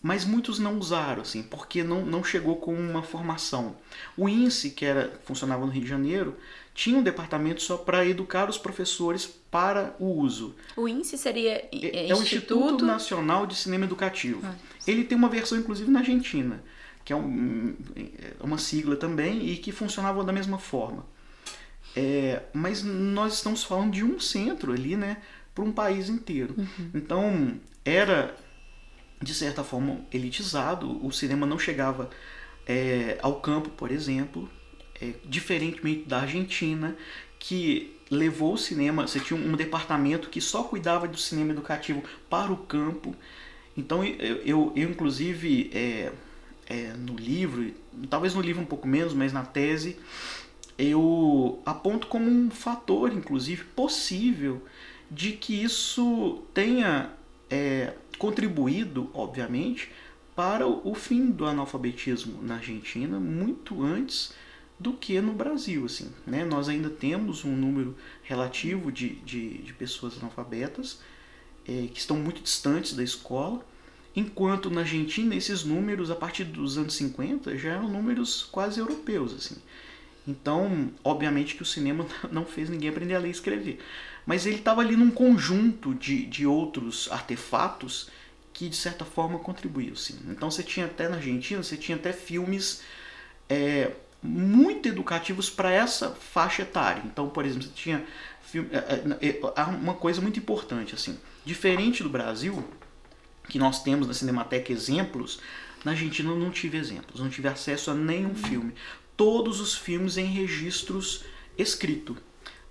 Mas 0.00 0.24
muitos 0.24 0.58
não 0.58 0.78
usaram, 0.78 1.22
assim, 1.22 1.42
porque 1.42 1.82
não, 1.82 2.04
não 2.04 2.22
chegou 2.22 2.56
com 2.56 2.74
uma 2.74 3.02
formação. 3.02 3.76
O 4.16 4.28
INSE, 4.28 4.70
que 4.70 4.84
era, 4.84 5.18
funcionava 5.24 5.64
no 5.64 5.72
Rio 5.72 5.82
de 5.82 5.88
Janeiro, 5.88 6.36
tinha 6.74 6.98
um 6.98 7.02
departamento 7.02 7.62
só 7.62 7.78
para 7.78 8.04
educar 8.06 8.50
os 8.50 8.58
professores 8.58 9.26
para 9.50 9.94
o 9.98 10.06
uso. 10.06 10.54
O 10.76 10.86
INSE 10.86 11.16
seria 11.16 11.52
é, 11.52 11.70
é, 11.72 12.10
é 12.10 12.14
o 12.14 12.22
Instituto 12.22 12.84
Nacional 12.84 13.46
de 13.46 13.54
Cinema 13.54 13.86
Educativo. 13.86 14.40
Ah, 14.44 14.54
Ele 14.86 15.04
tem 15.04 15.16
uma 15.16 15.28
versão, 15.28 15.56
inclusive, 15.56 15.90
na 15.90 16.00
Argentina 16.00 16.62
que 17.04 17.12
é 17.12 17.16
um, 17.16 17.74
uma 18.40 18.58
sigla 18.58 18.96
também 18.96 19.48
e 19.48 19.56
que 19.56 19.70
funcionava 19.72 20.24
da 20.24 20.32
mesma 20.32 20.58
forma. 20.58 21.04
É, 21.96 22.42
mas 22.52 22.82
nós 22.82 23.34
estamos 23.34 23.62
falando 23.62 23.92
de 23.92 24.02
um 24.04 24.18
centro 24.18 24.72
ali, 24.72 24.96
né, 24.96 25.18
para 25.54 25.64
um 25.64 25.70
país 25.70 26.08
inteiro. 26.08 26.54
Uhum. 26.56 26.90
Então 26.94 27.60
era 27.84 28.34
de 29.20 29.34
certa 29.34 29.62
forma 29.62 30.00
elitizado. 30.12 31.04
O 31.04 31.12
cinema 31.12 31.46
não 31.46 31.58
chegava 31.58 32.10
é, 32.66 33.18
ao 33.22 33.40
campo, 33.40 33.70
por 33.70 33.90
exemplo, 33.90 34.48
é, 35.00 35.12
diferentemente 35.24 36.04
da 36.04 36.20
Argentina, 36.20 36.96
que 37.38 37.96
levou 38.10 38.54
o 38.54 38.58
cinema. 38.58 39.06
Você 39.06 39.20
tinha 39.20 39.38
um 39.38 39.56
departamento 39.56 40.28
que 40.28 40.40
só 40.40 40.64
cuidava 40.64 41.06
do 41.06 41.16
cinema 41.16 41.52
educativo 41.52 42.02
para 42.28 42.52
o 42.52 42.56
campo. 42.56 43.14
Então 43.76 44.04
eu, 44.04 44.36
eu, 44.36 44.72
eu 44.74 44.90
inclusive 44.90 45.70
é, 45.72 46.12
é, 46.66 46.92
no 46.92 47.14
livro, 47.14 47.72
talvez 48.08 48.34
no 48.34 48.40
livro 48.40 48.62
um 48.62 48.66
pouco 48.66 48.86
menos, 48.86 49.12
mas 49.12 49.32
na 49.32 49.44
tese, 49.44 49.96
eu 50.78 51.62
aponto 51.64 52.06
como 52.06 52.28
um 52.28 52.50
fator, 52.50 53.12
inclusive, 53.12 53.64
possível 53.64 54.62
de 55.10 55.32
que 55.32 55.62
isso 55.62 56.42
tenha 56.52 57.10
é, 57.48 57.94
contribuído, 58.18 59.10
obviamente, 59.12 59.90
para 60.34 60.66
o 60.66 60.94
fim 60.94 61.30
do 61.30 61.46
analfabetismo 61.46 62.42
na 62.42 62.56
Argentina 62.56 63.20
muito 63.20 63.82
antes 63.82 64.34
do 64.78 64.92
que 64.92 65.20
no 65.20 65.32
Brasil. 65.32 65.84
Assim, 65.84 66.10
né? 66.26 66.44
Nós 66.44 66.68
ainda 66.68 66.90
temos 66.90 67.44
um 67.44 67.54
número 67.54 67.96
relativo 68.22 68.90
de, 68.90 69.16
de, 69.16 69.58
de 69.58 69.72
pessoas 69.72 70.18
analfabetas 70.18 71.00
é, 71.66 71.86
que 71.86 71.98
estão 71.98 72.16
muito 72.16 72.42
distantes 72.42 72.94
da 72.94 73.02
escola 73.02 73.64
Enquanto 74.16 74.70
na 74.70 74.82
Argentina 74.82 75.34
esses 75.34 75.64
números 75.64 76.10
a 76.10 76.14
partir 76.14 76.44
dos 76.44 76.78
anos 76.78 76.94
50 76.94 77.56
já 77.58 77.72
eram 77.72 77.88
números 77.88 78.44
quase 78.50 78.78
europeus 78.78 79.34
assim. 79.34 79.56
Então, 80.26 80.90
obviamente 81.02 81.54
que 81.54 81.62
o 81.62 81.66
cinema 81.66 82.06
não 82.30 82.44
fez 82.44 82.70
ninguém 82.70 82.90
aprender 82.90 83.14
a 83.14 83.18
ler 83.18 83.28
e 83.28 83.32
escrever. 83.32 83.80
Mas 84.24 84.46
ele 84.46 84.56
estava 84.56 84.80
ali 84.80 84.96
num 84.96 85.10
conjunto 85.10 85.94
de, 85.94 86.24
de 86.26 86.46
outros 86.46 87.08
artefatos 87.10 88.08
que 88.52 88.68
de 88.68 88.76
certa 88.76 89.04
forma 89.04 89.38
contribuíam. 89.38 89.96
Sim. 89.96 90.18
Então 90.28 90.50
você 90.50 90.62
tinha 90.62 90.86
até 90.86 91.08
na 91.08 91.16
Argentina, 91.16 91.62
você 91.62 91.76
tinha 91.76 91.96
até 91.96 92.12
filmes 92.12 92.82
é, 93.48 93.90
muito 94.22 94.88
educativos 94.88 95.50
para 95.50 95.70
essa 95.70 96.10
faixa 96.10 96.62
etária. 96.62 97.02
Então, 97.04 97.28
por 97.28 97.44
exemplo, 97.44 97.64
você 97.64 97.74
tinha 97.74 98.04
filme, 98.40 98.70
é, 98.72 99.28
é, 99.28 99.40
é 99.56 99.62
uma 99.64 99.94
coisa 99.94 100.20
muito 100.20 100.38
importante 100.38 100.94
assim, 100.94 101.18
diferente 101.44 102.02
do 102.02 102.08
Brasil, 102.08 102.64
que 103.48 103.58
nós 103.58 103.82
temos 103.82 104.06
na 104.06 104.14
Cinemateca 104.14 104.72
exemplos, 104.72 105.40
na 105.84 105.92
Argentina 105.92 106.30
eu 106.30 106.38
não 106.38 106.50
tive 106.50 106.78
exemplos, 106.78 107.20
não 107.20 107.28
tive 107.28 107.48
acesso 107.48 107.90
a 107.90 107.94
nenhum 107.94 108.34
filme. 108.34 108.72
Todos 109.16 109.60
os 109.60 109.74
filmes 109.74 110.16
em 110.16 110.26
registros 110.26 111.24
escrito, 111.56 112.16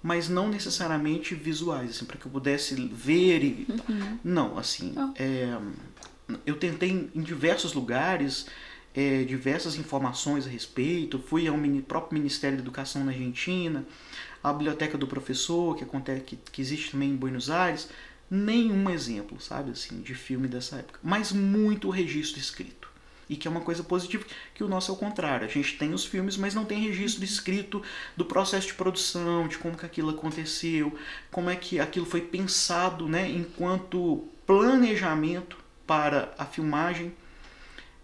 mas 0.02 0.28
não 0.28 0.50
necessariamente 0.50 1.36
visuais, 1.36 1.92
assim, 1.92 2.06
para 2.06 2.18
que 2.18 2.26
eu 2.26 2.32
pudesse 2.32 2.76
ver 2.88 3.44
e 3.44 3.68
uhum. 3.88 4.20
não, 4.24 4.58
assim, 4.58 4.94
oh. 4.98 5.14
é, 5.16 5.58
eu 6.46 6.56
tentei 6.56 7.10
em 7.14 7.22
diversos 7.22 7.74
lugares 7.74 8.48
é, 8.94 9.24
diversas 9.24 9.76
informações 9.76 10.46
a 10.46 10.50
respeito, 10.50 11.20
fui 11.20 11.48
ao 11.48 11.58
próprio 11.88 12.18
Ministério 12.18 12.58
da 12.58 12.64
Educação 12.64 13.04
na 13.04 13.12
Argentina, 13.12 13.86
a 14.44 14.54
biblioteca 14.54 14.98
do 14.98 15.08
professor 15.08 15.76
que 15.76 15.84
acontece 15.84 16.22
que, 16.22 16.36
que 16.36 16.62
existe 16.62 16.92
também 16.92 17.10
em 17.10 17.16
Buenos 17.16 17.50
Aires, 17.50 17.90
nenhum 18.30 18.90
exemplo, 18.90 19.40
sabe, 19.40 19.72
assim, 19.72 20.02
de 20.02 20.16
filme 20.16 20.48
dessa 20.48 20.78
época, 20.78 21.00
mas 21.04 21.32
muito 21.32 21.90
registro 21.90 22.40
escrito. 22.40 22.88
e 23.30 23.36
que 23.36 23.48
é 23.48 23.52
uma 23.52 23.62
coisa 23.62 23.84
positiva, 23.84 24.26
que 24.54 24.64
o 24.64 24.68
nosso 24.68 24.92
é 24.92 24.94
o 24.94 24.98
contrário. 24.98 25.46
A 25.46 25.50
gente 25.50 25.78
tem 25.78 25.94
os 25.94 26.06
filmes, 26.06 26.38
mas 26.38 26.54
não 26.54 26.66
tem 26.66 26.80
registro 26.80 27.24
escrito 27.24 27.82
do 28.18 28.26
processo 28.26 28.68
de 28.68 28.74
produção, 28.74 29.48
de 29.48 29.58
como 29.58 29.78
que 29.78 29.86
aquilo 29.86 30.10
aconteceu, 30.10 30.96
como 31.32 31.50
é 31.50 31.56
que 31.56 31.80
aquilo 31.80 32.06
foi 32.06 32.22
pensado, 32.22 33.08
né, 33.08 33.30
enquanto 33.30 34.28
planejamento 34.46 35.58
para 35.88 36.34
a 36.38 36.46
filmagem. 36.46 37.14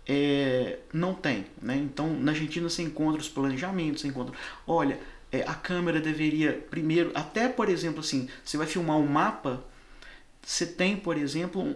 É, 0.08 0.80
não 0.92 1.14
tem, 1.14 1.46
né? 1.62 1.76
Então, 1.78 2.12
na 2.20 2.32
Argentina 2.32 2.68
você 2.68 2.82
encontra 2.82 3.22
os 3.22 3.30
planejamentos, 3.30 4.02
você 4.02 4.08
encontra, 4.08 4.34
olha, 4.66 5.00
é, 5.32 5.44
a 5.44 5.54
câmera 5.54 6.02
deveria 6.02 6.54
primeiro, 6.72 7.12
até 7.14 7.48
por 7.48 7.70
exemplo 7.70 8.00
assim, 8.00 8.28
você 8.44 8.58
vai 8.58 8.66
filmar 8.66 8.98
um 8.98 9.06
mapa, 9.06 9.64
você 10.42 10.66
tem, 10.66 10.98
por 10.98 11.18
exemplo, 11.18 11.76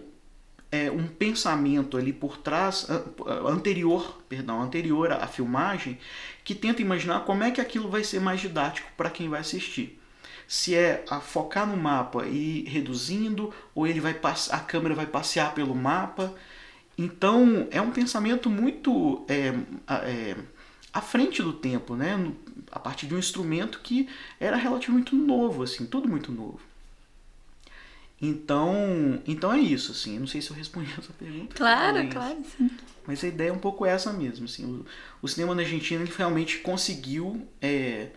é, 0.74 0.90
um 0.90 1.06
pensamento 1.06 1.96
ali 1.96 2.12
por 2.12 2.36
trás, 2.36 2.86
anterior, 3.46 4.20
perdão, 4.28 4.60
anterior 4.60 5.12
à 5.12 5.26
filmagem, 5.26 5.98
que 6.42 6.54
tenta 6.54 6.82
imaginar 6.82 7.20
como 7.20 7.44
é 7.44 7.50
que 7.50 7.60
aquilo 7.60 7.88
vai 7.88 8.02
ser 8.02 8.20
mais 8.20 8.40
didático 8.40 8.90
para 8.96 9.08
quem 9.08 9.28
vai 9.28 9.40
assistir. 9.40 10.00
Se 10.48 10.74
é 10.74 11.04
a 11.08 11.20
focar 11.20 11.66
no 11.66 11.76
mapa 11.76 12.26
e 12.26 12.60
ir 12.60 12.68
reduzindo, 12.68 13.52
ou 13.74 13.86
ele 13.86 14.00
vai 14.00 14.18
a 14.50 14.58
câmera 14.58 14.94
vai 14.94 15.06
passear 15.06 15.54
pelo 15.54 15.74
mapa. 15.74 16.34
Então 16.98 17.66
é 17.70 17.80
um 17.80 17.90
pensamento 17.90 18.50
muito 18.50 19.24
é, 19.28 19.54
é, 19.88 20.36
à 20.92 21.00
frente 21.00 21.42
do 21.42 21.52
tempo, 21.52 21.96
né? 21.96 22.32
a 22.70 22.78
partir 22.78 23.06
de 23.06 23.14
um 23.14 23.18
instrumento 23.18 23.80
que 23.80 24.08
era 24.40 24.56
relativamente 24.56 25.14
novo, 25.14 25.62
assim, 25.62 25.86
tudo 25.86 26.08
muito 26.08 26.32
novo. 26.32 26.60
Então, 28.26 29.20
então 29.26 29.52
é 29.52 29.60
isso, 29.60 29.92
assim. 29.92 30.14
Eu 30.14 30.20
não 30.20 30.26
sei 30.26 30.40
se 30.40 30.50
eu 30.50 30.56
respondi 30.56 30.90
essa 30.98 31.12
pergunta. 31.12 31.54
Claro, 31.54 31.98
mas, 31.98 32.12
claro, 32.12 32.38
sim. 32.56 32.70
Mas 33.06 33.22
a 33.22 33.28
ideia 33.28 33.50
é 33.50 33.52
um 33.52 33.58
pouco 33.58 33.84
essa 33.84 34.12
mesmo, 34.12 34.46
assim. 34.46 34.64
O, 34.64 34.86
o 35.20 35.28
cinema 35.28 35.54
na 35.54 35.60
Argentina 35.60 36.02
ele 36.02 36.12
realmente 36.16 36.58
conseguiu 36.58 37.46
é, 37.60 38.08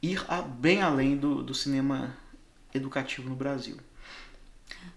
ir 0.00 0.24
a, 0.28 0.42
bem 0.42 0.80
além 0.80 1.16
do, 1.16 1.42
do 1.42 1.52
cinema 1.54 2.16
educativo 2.72 3.28
no 3.28 3.34
Brasil. 3.34 3.76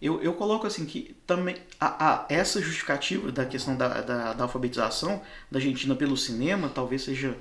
Eu, 0.02 0.22
eu 0.22 0.34
coloco 0.34 0.68
assim 0.68 0.86
que 0.86 1.16
também 1.26 1.58
a, 1.80 2.12
a, 2.12 2.26
essa 2.30 2.62
justificativa 2.62 3.32
da 3.32 3.46
questão 3.46 3.76
da, 3.76 4.02
da, 4.02 4.34
da 4.34 4.44
alfabetização 4.44 5.22
da 5.50 5.58
Argentina 5.58 5.96
pelo 5.96 6.18
cinema 6.18 6.70
talvez 6.70 7.04
seja 7.04 7.38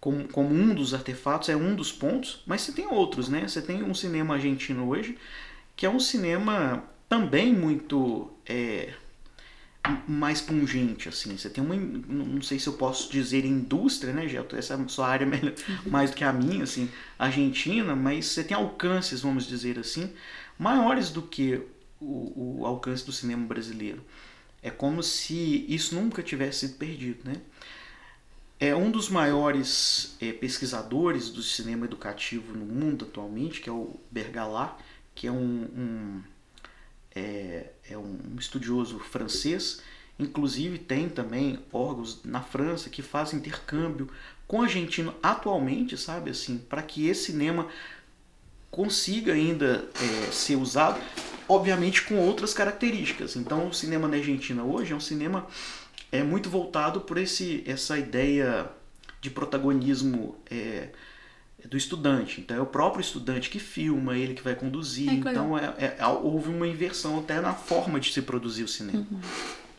como, 0.00 0.28
como 0.28 0.54
um 0.54 0.74
dos 0.74 0.92
artefatos, 0.92 1.48
é 1.48 1.56
um 1.56 1.74
dos 1.74 1.90
pontos, 1.90 2.42
mas 2.46 2.60
você 2.60 2.72
tem 2.72 2.86
outros, 2.86 3.28
né? 3.28 3.48
Você 3.48 3.62
tem 3.62 3.82
um 3.82 3.94
cinema 3.94 4.34
argentino 4.34 4.86
hoje 4.86 5.16
que 5.76 5.86
é 5.86 5.90
um 5.90 6.00
cinema 6.00 6.84
também 7.08 7.52
muito 7.52 8.30
é, 8.46 8.94
mais 10.08 10.40
pungente, 10.40 11.08
assim. 11.08 11.36
Você 11.36 11.50
tem 11.50 11.62
uma, 11.62 11.74
não 11.74 12.40
sei 12.40 12.58
se 12.58 12.66
eu 12.66 12.74
posso 12.74 13.10
dizer 13.10 13.44
indústria, 13.44 14.12
né, 14.12 14.26
Gelto? 14.26 14.56
Essa 14.56 14.74
é 14.74 14.76
a 14.80 14.88
sua 14.88 15.08
área 15.08 15.26
melhor, 15.26 15.52
mais 15.86 16.10
do 16.10 16.16
que 16.16 16.24
a 16.24 16.32
minha, 16.32 16.64
assim, 16.64 16.88
argentina, 17.18 17.94
mas 17.94 18.26
você 18.26 18.42
tem 18.42 18.56
alcances, 18.56 19.20
vamos 19.20 19.46
dizer 19.46 19.78
assim, 19.78 20.12
maiores 20.58 21.10
do 21.10 21.22
que 21.22 21.60
o, 22.00 22.60
o 22.60 22.66
alcance 22.66 23.04
do 23.04 23.12
cinema 23.12 23.46
brasileiro. 23.46 24.02
É 24.62 24.70
como 24.70 25.02
se 25.02 25.66
isso 25.68 25.94
nunca 25.94 26.22
tivesse 26.22 26.60
sido 26.60 26.78
perdido, 26.78 27.18
né? 27.24 27.36
É 28.58 28.74
um 28.74 28.90
dos 28.90 29.10
maiores 29.10 30.16
é, 30.20 30.32
pesquisadores 30.32 31.28
do 31.28 31.42
cinema 31.42 31.84
educativo 31.84 32.56
no 32.56 32.64
mundo 32.64 33.04
atualmente, 33.04 33.60
que 33.60 33.68
é 33.68 33.72
o 33.72 34.00
Bergalat, 34.10 34.76
que 35.14 35.26
é 35.26 35.32
um, 35.32 35.68
um 35.76 36.22
é, 37.14 37.70
é 37.88 37.96
um 37.96 38.18
estudioso 38.38 38.98
francês. 38.98 39.80
Inclusive 40.18 40.78
tem 40.78 41.08
também 41.08 41.58
órgãos 41.72 42.20
na 42.24 42.40
França 42.40 42.88
que 42.88 43.02
fazem 43.02 43.38
intercâmbio 43.38 44.08
com 44.46 44.60
o 44.60 44.62
argentino 44.62 45.14
atualmente, 45.22 45.96
sabe 45.96 46.30
assim, 46.30 46.58
para 46.58 46.82
que 46.82 47.08
esse 47.08 47.32
cinema 47.32 47.68
consiga 48.70 49.32
ainda 49.32 49.88
é, 49.94 50.32
ser 50.32 50.56
usado, 50.56 51.00
obviamente 51.48 52.02
com 52.02 52.16
outras 52.16 52.52
características. 52.52 53.36
Então, 53.36 53.68
o 53.68 53.74
cinema 53.74 54.08
na 54.08 54.16
Argentina 54.16 54.62
hoje 54.62 54.92
é 54.92 54.96
um 54.96 55.00
cinema 55.00 55.46
é 56.12 56.22
muito 56.22 56.48
voltado 56.48 57.00
por 57.00 57.18
esse 57.18 57.64
essa 57.66 57.98
ideia 57.98 58.70
de 59.20 59.30
protagonismo 59.30 60.36
é, 60.50 60.90
do 61.68 61.76
estudante. 61.76 62.40
Então 62.40 62.56
é 62.56 62.60
o 62.60 62.66
próprio 62.66 63.00
estudante 63.00 63.50
que 63.50 63.58
filma, 63.58 64.16
ele 64.16 64.34
que 64.34 64.42
vai 64.42 64.54
conduzir. 64.54 65.08
É, 65.08 65.14
então 65.14 65.58
é, 65.58 65.96
é, 65.98 66.06
houve 66.06 66.50
uma 66.50 66.66
inversão 66.66 67.18
até 67.18 67.40
na 67.40 67.54
forma 67.54 67.98
de 67.98 68.12
se 68.12 68.22
produzir 68.22 68.64
o 68.64 68.68
cinema. 68.68 69.06
Uhum. 69.10 69.20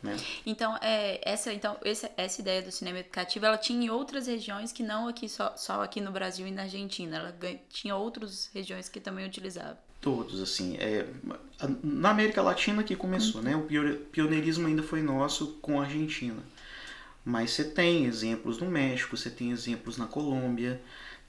Né? 0.05 0.17
Então, 0.45 0.77
é, 0.81 1.19
essa, 1.23 1.51
então 1.51 1.77
essa, 1.83 2.11
essa 2.15 2.39
ideia 2.39 2.61
do 2.61 2.71
cinema 2.71 2.99
educativo, 2.99 3.45
ela 3.45 3.57
tinha 3.57 3.87
em 3.87 3.89
outras 3.89 4.27
regiões 4.27 4.71
que 4.71 4.83
não 4.83 5.07
aqui 5.07 5.27
só, 5.27 5.55
só 5.57 5.81
aqui 5.81 5.99
no 5.99 6.11
Brasil 6.11 6.45
e 6.45 6.51
na 6.51 6.63
Argentina. 6.63 7.17
Ela 7.17 7.35
tinha 7.69 7.95
outras 7.95 8.49
regiões 8.53 8.87
que 8.87 8.99
também 8.99 9.25
utilizavam. 9.25 9.77
Todos, 9.99 10.39
assim. 10.39 10.77
É, 10.77 11.07
na 11.83 12.11
América 12.11 12.41
Latina 12.41 12.83
que 12.83 12.95
começou, 12.95 13.41
uhum. 13.41 13.47
né? 13.47 13.55
O 13.55 13.95
pioneirismo 14.11 14.67
ainda 14.67 14.83
foi 14.83 15.01
nosso 15.01 15.53
com 15.61 15.81
a 15.81 15.85
Argentina. 15.85 16.43
Mas 17.23 17.51
você 17.51 17.63
tem 17.63 18.05
exemplos 18.05 18.59
no 18.59 18.69
México, 18.69 19.17
você 19.17 19.31
tem 19.31 19.49
exemplos 19.49 19.97
na 19.97 20.05
Colômbia, 20.05 20.79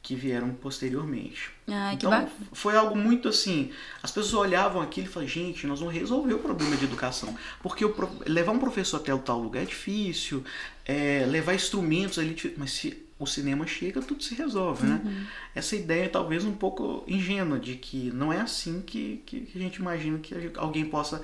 que 0.06 0.14
vieram 0.14 0.50
posteriormente. 0.50 1.50
Ah, 1.66 1.92
então 1.92 2.30
foi 2.52 2.76
algo 2.76 2.96
muito 2.96 3.28
assim. 3.28 3.72
As 4.00 4.12
pessoas 4.12 4.34
olhavam 4.34 4.80
aquilo 4.80 5.08
e 5.08 5.10
falavam, 5.10 5.34
gente, 5.34 5.66
nós 5.66 5.80
vamos 5.80 5.92
resolver 5.92 6.32
o 6.32 6.38
problema 6.38 6.76
de 6.76 6.84
educação. 6.84 7.36
Porque 7.60 7.84
o, 7.84 7.92
levar 8.24 8.52
um 8.52 8.58
professor 8.60 8.98
até 8.98 9.12
o 9.12 9.18
tal 9.18 9.40
lugar 9.40 9.64
é 9.64 9.66
difícil, 9.66 10.44
é, 10.84 11.26
levar 11.26 11.56
instrumentos 11.56 12.20
ali, 12.20 12.36
mas 12.56 12.70
se 12.70 13.04
o 13.18 13.26
cinema 13.26 13.66
chega, 13.66 14.00
tudo 14.00 14.22
se 14.22 14.36
resolve, 14.36 14.86
né? 14.86 15.00
Uhum. 15.04 15.26
Essa 15.56 15.74
ideia 15.74 16.04
é 16.04 16.08
talvez 16.08 16.44
um 16.44 16.54
pouco 16.54 17.02
ingênua 17.08 17.58
de 17.58 17.74
que 17.74 18.12
não 18.12 18.32
é 18.32 18.40
assim 18.40 18.82
que, 18.82 19.24
que, 19.26 19.48
a 19.56 19.58
gente 19.58 19.76
imagina 19.76 20.18
que 20.18 20.52
alguém 20.54 20.84
possa 20.84 21.20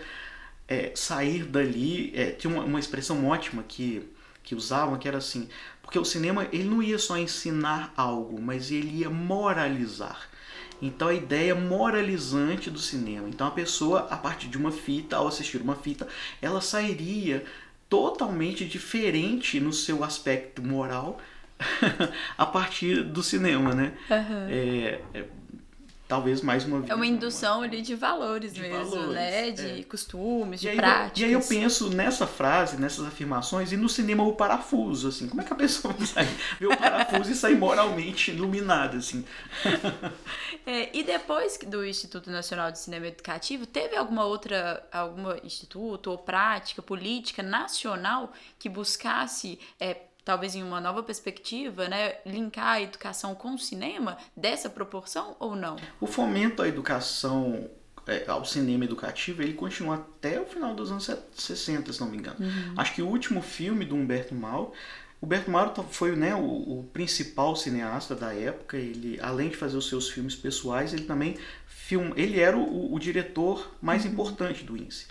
é, 0.67 0.91
sair 0.97 1.45
dali. 1.45 2.11
É, 2.17 2.33
tinha 2.33 2.53
uma, 2.53 2.65
uma 2.65 2.81
expressão 2.81 3.29
ótima 3.29 3.63
que, 3.63 4.03
que 4.43 4.55
usavam 4.55 4.99
que 4.99 5.07
era 5.09 5.19
assim 5.19 5.49
porque 5.93 5.99
o 5.99 6.07
cinema 6.07 6.49
ele 6.51 6.65
não 6.65 6.83
ia 6.83 6.99
só 6.99 7.19
ensinar 7.19 7.93
algo, 7.95 8.41
mas 8.41 8.71
ele 8.71 9.01
ia 9.01 9.11
moralizar. 9.11 10.27
Então 10.81 11.09
a 11.09 11.15
ideia 11.15 11.55
moralizante 11.55 12.71
do 12.71 12.79
cinema. 12.79 13.29
Então 13.29 13.47
a 13.47 13.51
pessoa, 13.51 14.09
a 14.11 14.17
partir 14.17 14.49
de 14.49 14.57
uma 14.57 14.73
fita, 14.73 15.17
ao 15.17 15.29
assistir 15.29 15.61
uma 15.61 15.77
fita, 15.77 16.09
ela 16.41 16.63
sairia 16.63 17.45
totalmente 17.91 18.65
diferente 18.65 19.61
no 19.61 19.71
seu 19.71 20.03
aspecto 20.03 20.63
moral 20.63 21.21
a 22.39 22.47
partir 22.47 23.03
do 23.03 23.23
cinema, 23.23 23.75
né? 23.75 23.93
Uhum. 24.09 24.49
É, 24.49 25.01
é, 25.13 25.25
talvez 26.13 26.43
mais 26.43 26.67
uma 26.67 26.81
vez. 26.81 26.91
É 26.91 26.95
uma 26.95 27.07
indução 27.07 27.63
ali 27.63 27.81
de 27.81 27.95
valores 27.95 28.53
de 28.53 28.61
mesmo, 28.61 28.91
valores, 28.91 29.15
né? 29.15 29.51
De 29.51 29.81
é. 29.81 29.83
costumes, 29.85 30.61
de 30.61 30.69
e 30.69 30.77
práticas. 30.77 31.19
e 31.19 31.25
aí 31.25 31.33
eu 31.33 31.41
penso 31.41 31.89
nessa 31.89 32.27
frase, 32.27 32.79
nessas 32.79 33.07
afirmações, 33.07 33.73
e 33.73 33.79
no 33.79 33.89
cinema 33.89 34.23
o 34.23 34.35
parafuso, 34.35 35.09
assim. 35.09 35.27
Como 35.27 35.41
é 35.41 35.45
que 35.45 35.55
a 35.55 35.57
pessoa 35.57 35.95
vai 36.15 36.29
ver 36.61 36.67
o 36.67 36.77
parafuso 36.77 37.33
e 37.33 37.35
sair 37.35 37.57
moralmente 37.57 38.31
iluminada, 38.31 38.99
assim? 38.99 39.25
É, 40.65 40.97
e 40.97 41.03
depois 41.03 41.59
do 41.67 41.85
Instituto 41.85 42.31
Nacional 42.31 42.71
de 42.71 42.79
Cinema 42.79 43.09
Educativo, 43.09 43.67
teve 43.67 43.97
alguma 43.97 44.25
outra, 44.25 44.87
algum 44.93 45.35
instituto 45.45 46.09
ou 46.09 46.19
prática 46.19 46.81
política 46.81 47.43
nacional 47.43 48.33
que 48.61 48.69
buscasse 48.69 49.59
é, 49.81 49.97
talvez 50.25 50.55
em 50.55 50.63
uma 50.63 50.81
nova 50.81 51.03
perspectiva, 51.03 51.89
né, 51.89 52.17
linkar 52.25 52.69
a 52.69 52.83
educação 52.83 53.35
com 53.35 53.55
o 53.55 53.59
cinema 53.59 54.17
dessa 54.37 54.71
proporção 54.71 55.37
ou 55.39 55.57
não? 55.57 55.77
O 56.01 56.07
fomento 56.07 56.63
à 56.63 56.69
educação 56.69 57.69
é, 58.07 58.25
ao 58.27 58.45
cinema 58.45 58.85
educativo, 58.85 59.43
ele 59.43 59.53
continua 59.53 59.97
até 59.97 60.41
o 60.41 60.45
final 60.45 60.75
dos 60.75 60.91
anos 60.91 61.09
60, 61.35 61.93
se 61.93 62.01
não 62.01 62.09
me 62.09 62.19
engano. 62.19 62.37
Uhum. 62.41 62.75
Acho 62.77 62.95
que 62.95 63.03
o 63.03 63.07
último 63.07 63.43
filme 63.43 63.85
do 63.85 63.95
Humberto 63.95 64.35
Mauro, 64.35 64.73
Humberto 65.23 65.51
Mauro 65.53 65.87
foi 65.89 66.17
né, 66.17 66.35
o, 66.35 66.41
o, 66.41 66.91
principal 66.93 67.55
cineasta 67.55 68.15
da 68.15 68.35
época. 68.35 68.77
Ele, 68.77 69.21
além 69.23 69.51
de 69.51 69.57
fazer 69.57 69.77
os 69.77 69.89
seus 69.89 70.11
filmes 70.11 70.35
pessoais, 70.35 70.93
ele 70.93 71.05
também 71.05 71.37
film, 71.65 72.11
ele 72.17 72.41
era 72.41 72.57
o, 72.57 72.93
o 72.93 72.99
diretor 72.99 73.73
mais 73.81 74.05
uhum. 74.05 74.11
importante 74.11 74.65
do 74.65 74.77
INSE. 74.77 75.07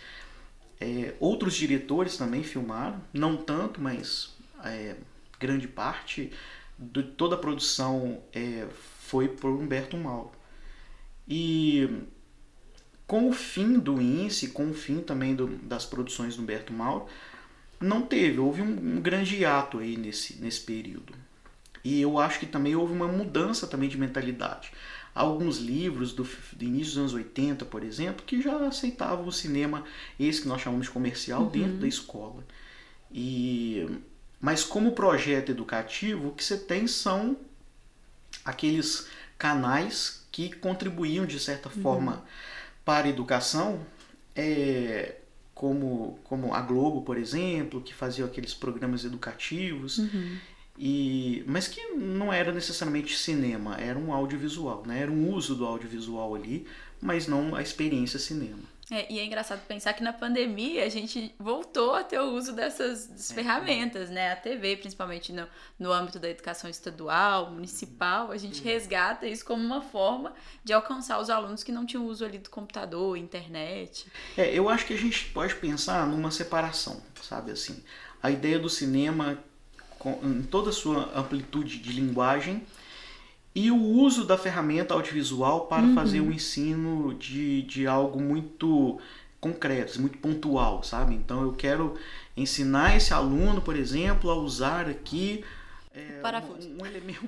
É, 0.82 1.13
outros 1.19 1.54
diretores 1.54 2.17
também 2.17 2.43
filmaram, 2.43 3.00
não 3.13 3.38
tanto, 3.38 3.80
mas 3.80 4.31
é, 4.65 4.95
grande 5.39 5.67
parte 5.67 6.32
de 6.78 7.04
toda 7.04 7.36
a 7.36 7.38
produção 7.38 8.21
é, 8.34 8.67
foi 9.00 9.28
por 9.28 9.52
Humberto 9.52 9.97
Mauro. 9.97 10.32
E 11.28 11.88
com 13.06 13.30
o 13.30 13.34
fim 13.34 13.78
do 13.78 14.02
INSE, 14.02 14.50
com 14.50 14.69
o 14.69 14.74
fim 14.74 15.02
também 15.02 15.36
do, 15.36 15.47
das 15.47 15.86
produções 15.86 16.36
do 16.36 16.41
Humberto 16.41 16.74
Mauro, 16.74 17.06
não 17.80 18.02
teve, 18.02 18.39
houve 18.39 18.62
um, 18.62 18.97
um 18.97 19.02
grande 19.02 19.36
hiato 19.36 19.80
aí 19.80 19.97
nesse, 19.97 20.41
nesse 20.41 20.62
período. 20.62 21.13
E 21.84 22.00
eu 22.00 22.19
acho 22.19 22.39
que 22.39 22.45
também 22.45 22.76
houve 22.76 22.93
uma 22.93 23.08
mudança 23.08 23.67
também 23.67 23.89
de 23.89 23.97
mentalidade. 23.97 24.71
Há 25.13 25.21
alguns 25.21 25.58
livros 25.58 26.13
do, 26.13 26.24
do, 26.54 26.63
início 26.63 26.93
dos 26.93 26.97
anos 27.00 27.13
80, 27.13 27.65
por 27.65 27.84
exemplo, 27.84 28.24
que 28.26 28.41
já 28.41 28.56
aceitavam 28.65 29.28
o 29.28 29.32
cinema, 29.32 29.84
esse 30.19 30.43
que 30.43 30.47
nós 30.47 30.62
chamamos 30.62 30.86
de 30.86 30.91
comercial, 30.93 31.43
uhum. 31.43 31.50
dentro 31.50 31.78
da 31.78 31.88
escola. 31.88 32.45
E 33.12 33.86
Mas 34.41 34.63
como 34.63 34.93
projeto 34.93 35.51
educativo, 35.51 36.30
o 36.30 36.32
que 36.32 36.43
você 36.43 36.58
tem 36.58 36.88
são 36.88 37.38
aqueles 38.43 39.08
canais 39.38 40.25
que 40.32 40.51
contribuíam 40.56 41.25
de 41.25 41.39
certa 41.39 41.69
uhum. 41.69 41.82
forma 41.82 42.25
para 42.84 43.06
a 43.06 43.10
educação, 43.10 43.86
é, 44.36 45.15
como, 45.54 46.19
como 46.23 46.54
a 46.56 46.62
Globo, 46.62 47.04
por 47.04 47.17
exemplo, 47.17 47.82
que 47.82 47.93
fazia 47.93 48.25
aqueles 48.25 48.54
programas 48.54 49.06
educativos, 49.06 49.99
uhum. 49.99 50.38
e, 50.77 51.43
mas 51.45 51.67
que 51.67 51.80
não 51.91 52.34
era 52.34 52.51
necessariamente 52.51 53.15
cinema, 53.15 53.75
era 53.75 53.99
um 53.99 54.12
audiovisual, 54.12 54.84
né? 54.88 55.01
era 55.01 55.12
um 55.12 55.32
uso 55.32 55.54
do 55.54 55.65
audiovisual 55.65 56.34
ali, 56.34 56.65
mas 56.99 57.27
não 57.27 57.56
a 57.56 57.62
experiência 57.62 58.17
cinema. 58.17 58.71
É, 58.91 59.10
e 59.10 59.19
é 59.19 59.25
engraçado 59.25 59.65
pensar 59.65 59.93
que 59.93 60.04
na 60.04 60.12
pandemia 60.12 60.84
a 60.84 60.89
gente 60.89 61.34
voltou 61.39 61.95
a 61.95 62.04
ter 62.04 62.19
o 62.19 62.34
uso 62.34 62.51
dessas 62.51 63.32
é, 63.32 63.34
ferramentas, 63.34 64.10
né? 64.10 64.34
A 64.34 64.36
TV, 64.36 64.75
principalmente 64.75 65.32
no, 65.32 65.47
no 65.80 65.93
âmbito 65.93 66.19
da 66.19 66.30
educação 66.30 66.69
estadual, 66.69 67.49
municipal, 67.49 68.32
a 68.32 68.38
gente 68.38 68.60
uhum. 68.60 68.65
resgata 68.65 69.25
isso 69.25 69.45
como 69.45 69.63
uma 69.63 69.82
forma 69.82 70.34
de 70.62 70.73
alcançar 70.73 71.21
os 71.21 71.30
alunos 71.30 71.63
que 71.63 71.71
não 71.71 71.86
tinham 71.86 72.06
uso 72.06 72.25
ali 72.25 72.38
do 72.38 72.49
computador, 72.49 73.15
internet. 73.15 74.08
É, 74.36 74.54
eu 74.54 74.67
acho 74.67 74.86
que 74.86 74.93
a 74.93 74.97
gente 74.97 75.27
pode 75.27 75.56
pensar 75.56 76.06
numa 76.06 76.30
separação, 76.30 77.01
sabe 77.21 77.51
assim? 77.51 77.82
A 78.21 78.30
ideia 78.30 78.60
do 78.60 78.67
cinema 78.67 79.41
com, 79.97 80.19
em 80.21 80.43
toda 80.43 80.69
a 80.69 80.73
sua 80.73 81.17
amplitude 81.17 81.80
de 81.80 81.93
linguagem 81.93 82.62
e 83.54 83.70
o 83.70 83.78
uso 83.78 84.24
da 84.26 84.38
ferramenta 84.38 84.94
audiovisual 84.94 85.68
para 85.68 85.84
uhum. 85.84 85.96
fazer 85.96 86.22
um 86.22 86.32
ensino 86.32 87.14
de, 87.16 87.64
de 87.64 87.86
algo 87.86 88.22
muito 88.22 89.00
concreto, 89.40 90.00
muito 90.00 90.18
pontual, 90.20 90.84
sabe? 90.84 91.16
Então 91.16 91.42
eu 91.42 91.54
quero 91.54 91.98
ensinar 92.38 92.96
esse 92.96 93.14
aluno, 93.14 93.62
por 93.62 93.76
exemplo, 93.76 94.30
a 94.30 94.36
usar 94.36 94.88
aqui 94.88 95.44
é, 95.94 96.22
um, 96.24 96.82
um, 96.82 96.86
elemento, 96.86 97.22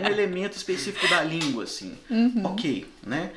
um 0.00 0.06
elemento 0.06 0.56
específico 0.56 1.08
da 1.08 1.22
língua, 1.22 1.64
assim. 1.64 1.98
Uhum. 2.08 2.46
Ok, 2.46 2.86
né? 3.04 3.32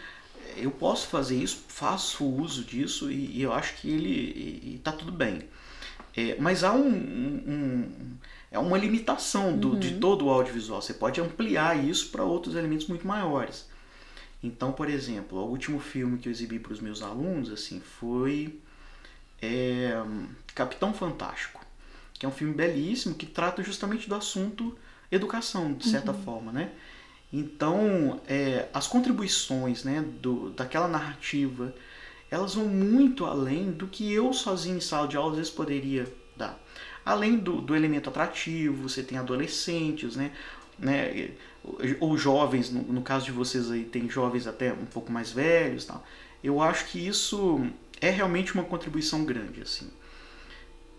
Eu 0.55 0.71
posso 0.71 1.07
fazer 1.07 1.41
isso, 1.41 1.63
faço 1.67 2.25
uso 2.25 2.63
disso 2.63 3.09
e, 3.11 3.37
e 3.37 3.41
eu 3.41 3.53
acho 3.53 3.75
que 3.75 3.89
ele 3.89 4.75
está 4.75 4.91
tudo 4.91 5.11
bem. 5.11 5.41
É, 6.15 6.35
mas 6.39 6.63
há 6.63 6.73
um, 6.73 6.87
um, 6.87 7.91
é 8.51 8.57
uma 8.57 8.77
limitação 8.77 9.57
do, 9.57 9.73
uhum. 9.73 9.79
de 9.79 9.95
todo 9.95 10.25
o 10.25 10.29
audiovisual. 10.29 10.81
Você 10.81 10.93
pode 10.93 11.21
ampliar 11.21 11.83
isso 11.83 12.09
para 12.09 12.23
outros 12.23 12.55
elementos 12.55 12.87
muito 12.87 13.05
maiores. 13.05 13.67
Então, 14.41 14.71
por 14.71 14.89
exemplo, 14.89 15.37
o 15.39 15.49
último 15.49 15.79
filme 15.79 16.17
que 16.17 16.27
eu 16.27 16.31
exibi 16.31 16.59
para 16.59 16.73
os 16.73 16.79
meus 16.79 17.01
alunos 17.01 17.51
assim 17.51 17.79
foi 17.79 18.59
é, 19.41 20.01
Capitão 20.55 20.93
Fantástico, 20.93 21.63
que 22.13 22.25
é 22.25 22.29
um 22.29 22.31
filme 22.31 22.53
belíssimo 22.53 23.15
que 23.15 23.25
trata 23.25 23.61
justamente 23.61 24.07
do 24.07 24.15
assunto 24.15 24.77
educação, 25.11 25.73
de 25.73 25.87
certa 25.87 26.11
uhum. 26.11 26.23
forma, 26.23 26.51
né? 26.51 26.71
Então, 27.31 28.19
é, 28.27 28.67
as 28.73 28.87
contribuições 28.87 29.83
né, 29.83 30.03
do, 30.19 30.49
daquela 30.51 30.87
narrativa, 30.87 31.73
elas 32.29 32.55
vão 32.55 32.65
muito 32.65 33.25
além 33.25 33.71
do 33.71 33.87
que 33.87 34.11
eu 34.11 34.33
sozinho 34.33 34.77
em 34.77 34.81
sala 34.81 35.07
de 35.07 35.15
aula 35.15 35.31
às 35.31 35.37
vezes 35.37 35.51
poderia 35.51 36.11
dar. 36.35 36.59
Além 37.09 37.37
do, 37.37 37.59
do 37.59 37.75
elemento 37.75 38.07
atrativo, 38.07 38.87
você 38.87 39.01
tem 39.01 39.17
adolescentes, 39.17 40.15
né? 40.15 40.31
né? 40.77 41.31
Ou 41.99 42.15
jovens, 42.15 42.69
no, 42.69 42.83
no 42.83 43.01
caso 43.01 43.25
de 43.25 43.31
vocês 43.31 43.71
aí, 43.71 43.83
tem 43.83 44.07
jovens 44.07 44.45
até 44.45 44.71
um 44.71 44.85
pouco 44.85 45.11
mais 45.11 45.31
velhos 45.31 45.85
tal. 45.85 46.05
Eu 46.43 46.61
acho 46.61 46.85
que 46.85 46.99
isso 46.99 47.65
é 47.99 48.11
realmente 48.11 48.53
uma 48.53 48.63
contribuição 48.63 49.25
grande, 49.25 49.59
assim. 49.59 49.89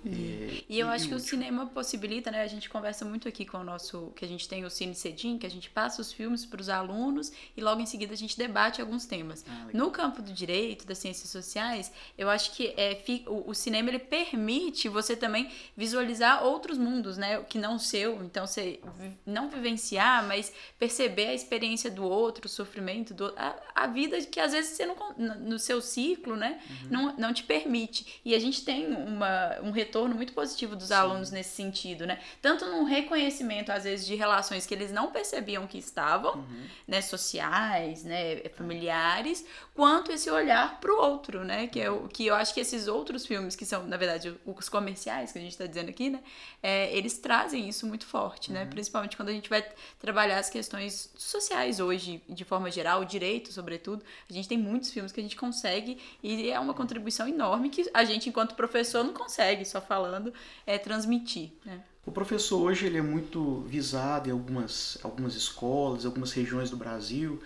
É, 0.06 0.64
e 0.68 0.78
eu 0.78 0.88
acho 0.88 1.08
que 1.08 1.14
o 1.14 1.20
cinema 1.20 1.66
possibilita, 1.66 2.30
né? 2.30 2.42
A 2.42 2.46
gente 2.46 2.70
conversa 2.70 3.04
muito 3.04 3.28
aqui 3.28 3.44
com 3.44 3.58
o 3.58 3.64
nosso. 3.64 4.12
que 4.16 4.24
a 4.24 4.28
gente 4.28 4.48
tem 4.48 4.64
o 4.64 4.70
Cine 4.70 4.94
Cedim, 4.94 5.36
que 5.36 5.46
a 5.46 5.50
gente 5.50 5.68
passa 5.68 6.00
os 6.00 6.12
filmes 6.12 6.46
para 6.46 6.60
os 6.60 6.68
alunos 6.68 7.30
e 7.56 7.60
logo 7.60 7.80
em 7.80 7.86
seguida 7.86 8.14
a 8.14 8.16
gente 8.16 8.36
debate 8.36 8.80
alguns 8.80 9.04
temas. 9.04 9.44
Ah, 9.48 9.68
no 9.72 9.90
campo 9.90 10.22
do 10.22 10.32
direito, 10.32 10.86
das 10.86 10.98
ciências 10.98 11.28
sociais, 11.28 11.92
eu 12.16 12.30
acho 12.30 12.52
que 12.52 12.68
é, 12.76 13.02
o, 13.26 13.50
o, 13.50 13.54
cinema 13.54 13.90
ele 13.90 13.98
permite 13.98 14.88
você 14.88 15.14
também 15.14 15.50
visualizar 15.76 16.44
outros 16.44 16.78
mundos, 16.78 17.18
né? 17.18 17.42
Que 17.42 17.58
não 17.58 17.76
o 17.76 17.78
seu. 17.78 18.22
Então, 18.24 18.46
você 18.46 18.80
não 19.26 19.50
vivenciar, 19.50 20.26
mas 20.26 20.52
perceber 20.78 21.28
a 21.28 21.34
experiência 21.34 21.90
do 21.90 22.04
outro, 22.04 22.46
o 22.46 22.48
sofrimento 22.48 23.12
do 23.12 23.34
a, 23.36 23.56
a 23.74 23.86
vida 23.86 24.20
que 24.22 24.40
às 24.40 24.52
vezes 24.52 24.76
você 24.76 24.86
não. 24.86 24.96
no 25.18 25.58
seu 25.58 25.82
ciclo, 25.82 26.36
né? 26.36 26.60
Uhum. 26.70 26.88
Não, 26.90 27.16
não 27.16 27.34
te 27.34 27.42
permite. 27.42 28.20
E 28.24 28.34
a 28.34 28.38
gente 28.38 28.64
tem 28.64 28.86
uma, 28.86 29.60
um 29.62 29.70
retorno 29.70 29.89
retorno 29.90 30.14
muito 30.14 30.32
positivo 30.32 30.76
dos 30.76 30.88
Sim. 30.88 30.94
alunos 30.94 31.30
nesse 31.30 31.50
sentido, 31.50 32.06
né? 32.06 32.20
Tanto 32.40 32.64
no 32.64 32.84
reconhecimento, 32.84 33.72
às 33.72 33.84
vezes, 33.84 34.06
de 34.06 34.14
relações 34.14 34.64
que 34.64 34.72
eles 34.72 34.92
não 34.92 35.10
percebiam 35.10 35.66
que 35.66 35.76
estavam, 35.76 36.36
uhum. 36.36 36.66
né? 36.86 37.02
Sociais, 37.02 38.04
né? 38.04 38.36
Familiares, 38.56 39.44
quanto 39.74 40.12
esse 40.12 40.30
olhar 40.30 40.80
para 40.80 40.92
o 40.92 40.96
outro, 40.96 41.44
né? 41.44 41.66
Que, 41.66 41.80
é 41.80 41.90
o, 41.90 42.08
que 42.08 42.26
eu 42.26 42.34
acho 42.34 42.54
que 42.54 42.60
esses 42.60 42.86
outros 42.86 43.26
filmes, 43.26 43.56
que 43.56 43.66
são, 43.66 43.84
na 43.86 43.96
verdade, 43.96 44.34
os 44.46 44.68
comerciais 44.68 45.32
que 45.32 45.38
a 45.38 45.42
gente 45.42 45.52
está 45.52 45.66
dizendo 45.66 45.90
aqui, 45.90 46.08
né? 46.10 46.20
É, 46.62 46.96
eles 46.96 47.18
trazem 47.18 47.68
isso 47.68 47.86
muito 47.86 48.06
forte, 48.06 48.52
né? 48.52 48.60
uhum. 48.60 48.64
né? 48.66 48.70
Principalmente 48.70 49.16
quando 49.16 49.30
a 49.30 49.32
gente 49.32 49.50
vai 49.50 49.66
trabalhar 49.98 50.38
as 50.38 50.48
questões 50.48 51.10
sociais 51.16 51.80
hoje, 51.80 52.22
de 52.28 52.44
forma 52.44 52.70
geral, 52.70 53.00
o 53.00 53.04
direito, 53.04 53.52
sobretudo. 53.52 54.04
A 54.28 54.32
gente 54.32 54.48
tem 54.48 54.58
muitos 54.58 54.90
filmes 54.90 55.10
que 55.10 55.18
a 55.18 55.22
gente 55.22 55.36
consegue 55.36 55.98
e 56.22 56.50
é 56.50 56.60
uma 56.60 56.74
contribuição 56.74 57.26
enorme 57.26 57.70
que 57.70 57.90
a 57.92 58.04
gente, 58.04 58.28
enquanto 58.28 58.54
professor, 58.54 59.02
não 59.02 59.12
consegue 59.12 59.64
só 59.64 59.79
falando, 59.80 60.32
é 60.66 60.78
transmitir. 60.78 61.52
Né? 61.64 61.80
O 62.04 62.12
professor 62.12 62.60
hoje 62.60 62.86
ele 62.86 62.98
é 62.98 63.02
muito 63.02 63.60
visado 63.66 64.28
em 64.28 64.32
algumas, 64.32 64.98
algumas 65.02 65.34
escolas, 65.34 66.06
algumas 66.06 66.32
regiões 66.32 66.70
do 66.70 66.76
Brasil. 66.76 67.40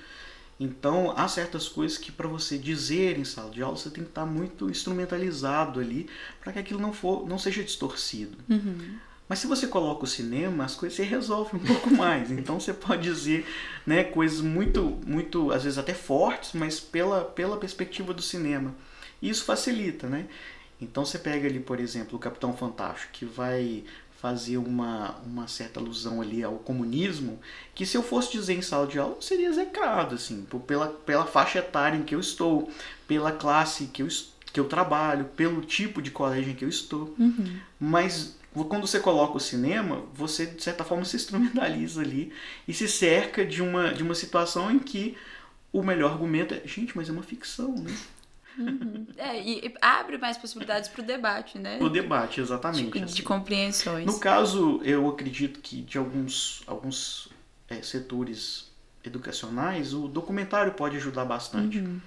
Então, 0.59 1.13
há 1.17 1.27
certas 1.27 1.69
coisas 1.69 1.99
que 1.99 2.13
para 2.13 2.29
você 2.29 2.57
dizer 2.57 3.19
em 3.19 3.25
sala 3.25 3.51
de 3.51 3.63
aula, 3.63 3.77
você 3.77 3.91
tem 3.91 4.05
que 4.05 4.11
estar 4.11 4.25
muito 4.25 4.71
instrumentalizado 4.71 5.81
ali 5.81 6.09
para 6.41 6.53
que 6.53 6.59
aquilo 6.61 6.81
não, 6.81 6.93
for, 6.93 7.27
não 7.29 7.39
seja 7.39 7.63
distorcido. 7.65 8.39
Uhum. 8.49 8.97
Mas 9.29 9.39
se 9.39 9.47
você 9.47 9.67
coloca 9.67 10.05
o 10.05 10.07
cinema, 10.07 10.65
as 10.65 10.77
coisas 10.77 10.97
se 10.97 11.03
resolvem 11.03 11.61
um 11.61 11.65
pouco 11.67 11.91
mais. 11.91 12.31
Então 12.31 12.61
você 12.61 12.73
pode 12.73 13.03
dizer 13.03 13.47
né, 13.87 14.05
coisas 14.05 14.41
muito, 14.41 14.99
muito, 15.07 15.51
às 15.51 15.65
vezes 15.65 15.79
até 15.79 15.95
fortes, 15.95 16.53
mas 16.53 16.79
pela, 16.79 17.25
pela 17.25 17.57
perspectiva 17.57 18.15
do 18.15 18.23
cinema. 18.23 18.75
E 19.21 19.31
isso 19.31 19.45
facilita, 19.45 20.07
né? 20.09 20.27
Então 20.85 21.05
você 21.05 21.19
pega 21.19 21.49
ali, 21.49 21.61
por 21.61 21.81
exemplo, 21.81 22.17
o 22.17 22.21
Capitão 22.21 22.57
Fantástico, 22.57 23.13
que 23.13 23.25
vai 23.25 23.85
fazer 24.25 24.57
uma, 24.57 25.17
uma 25.27 25.47
certa 25.47 25.79
alusão 25.79 26.23
ali 26.23 26.43
ao 26.43 26.55
comunismo, 26.55 27.39
que 27.75 27.85
se 27.85 27.95
eu 27.95 28.03
fosse 28.03 28.33
dizer 28.33 28.55
em 28.55 28.63
sala 28.63 28.87
de 28.87 28.99
aula, 28.99 29.19
seria 29.21 29.49
execrado, 29.49 30.15
assim, 30.15 30.47
pela, 30.67 30.89
pela 30.89 31.27
faixa 31.27 31.59
etária 31.59 31.99
em 31.99 32.03
que 32.03 32.15
eu 32.15 32.21
estou, 32.21 32.71
pela 33.07 33.33
classe 33.33 33.87
que 33.87 34.03
eu, 34.03 34.09
que 34.51 34.59
eu 34.59 34.65
trabalho, 34.65 35.27
pelo 35.37 35.61
tipo 35.61 36.01
de 36.01 36.11
colégio 36.11 36.53
em 36.53 36.55
que 36.55 36.65
eu 36.65 36.71
estou. 36.71 37.15
Uhum. 37.19 37.59
Mas 37.79 38.35
quando 38.55 38.87
você 38.87 38.99
coloca 38.99 39.37
o 39.37 39.41
cinema, 39.41 40.05
você 40.15 40.47
de 40.47 40.63
certa 40.63 40.85
forma 40.85 41.05
se 41.05 41.17
instrumentaliza 41.17 42.01
ali 42.01 42.33
e 42.67 42.73
se 42.73 42.89
cerca 42.89 43.45
de 43.45 43.61
uma, 43.61 43.93
de 43.93 44.03
uma 44.03 44.15
situação 44.15 44.71
em 44.71 44.79
que 44.79 45.19
o 45.71 45.83
melhor 45.83 46.13
argumento 46.13 46.55
é, 46.55 46.63
gente, 46.65 46.97
mas 46.97 47.11
é 47.11 47.13
uma 47.13 47.23
ficção, 47.23 47.75
né? 47.75 47.95
Uhum. 48.59 49.07
É, 49.17 49.41
e 49.41 49.75
abre 49.81 50.19
mais 50.19 50.37
possibilidades 50.37 50.89
para 50.89 51.03
o 51.03 51.05
debate, 51.05 51.59
né? 51.59 51.79
O 51.81 51.89
debate, 51.89 52.41
exatamente. 52.41 52.91
De, 52.91 53.05
assim. 53.05 53.15
de, 53.15 53.23
compreensões. 53.23 54.07
No 54.07 54.19
caso, 54.19 54.81
eu 54.85 55.09
acredito 55.09 55.61
que 55.61 55.83
de 55.83 55.99
alguns, 55.99 56.63
alguns 56.67 57.29
é, 57.69 57.83
setores 57.83 58.73
educacionais, 59.05 59.93
o 59.93 60.09
documentário 60.09 60.73
pode 60.73 60.97
ajudar 60.97 61.25
bastante. 61.25 61.79
Uhum. 61.79 62.01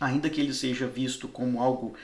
Ainda 0.00 0.28
que 0.28 0.40
ele 0.40 0.52
seja 0.52 0.86
visto 0.86 1.28
como 1.28 1.60
algo 1.60 1.94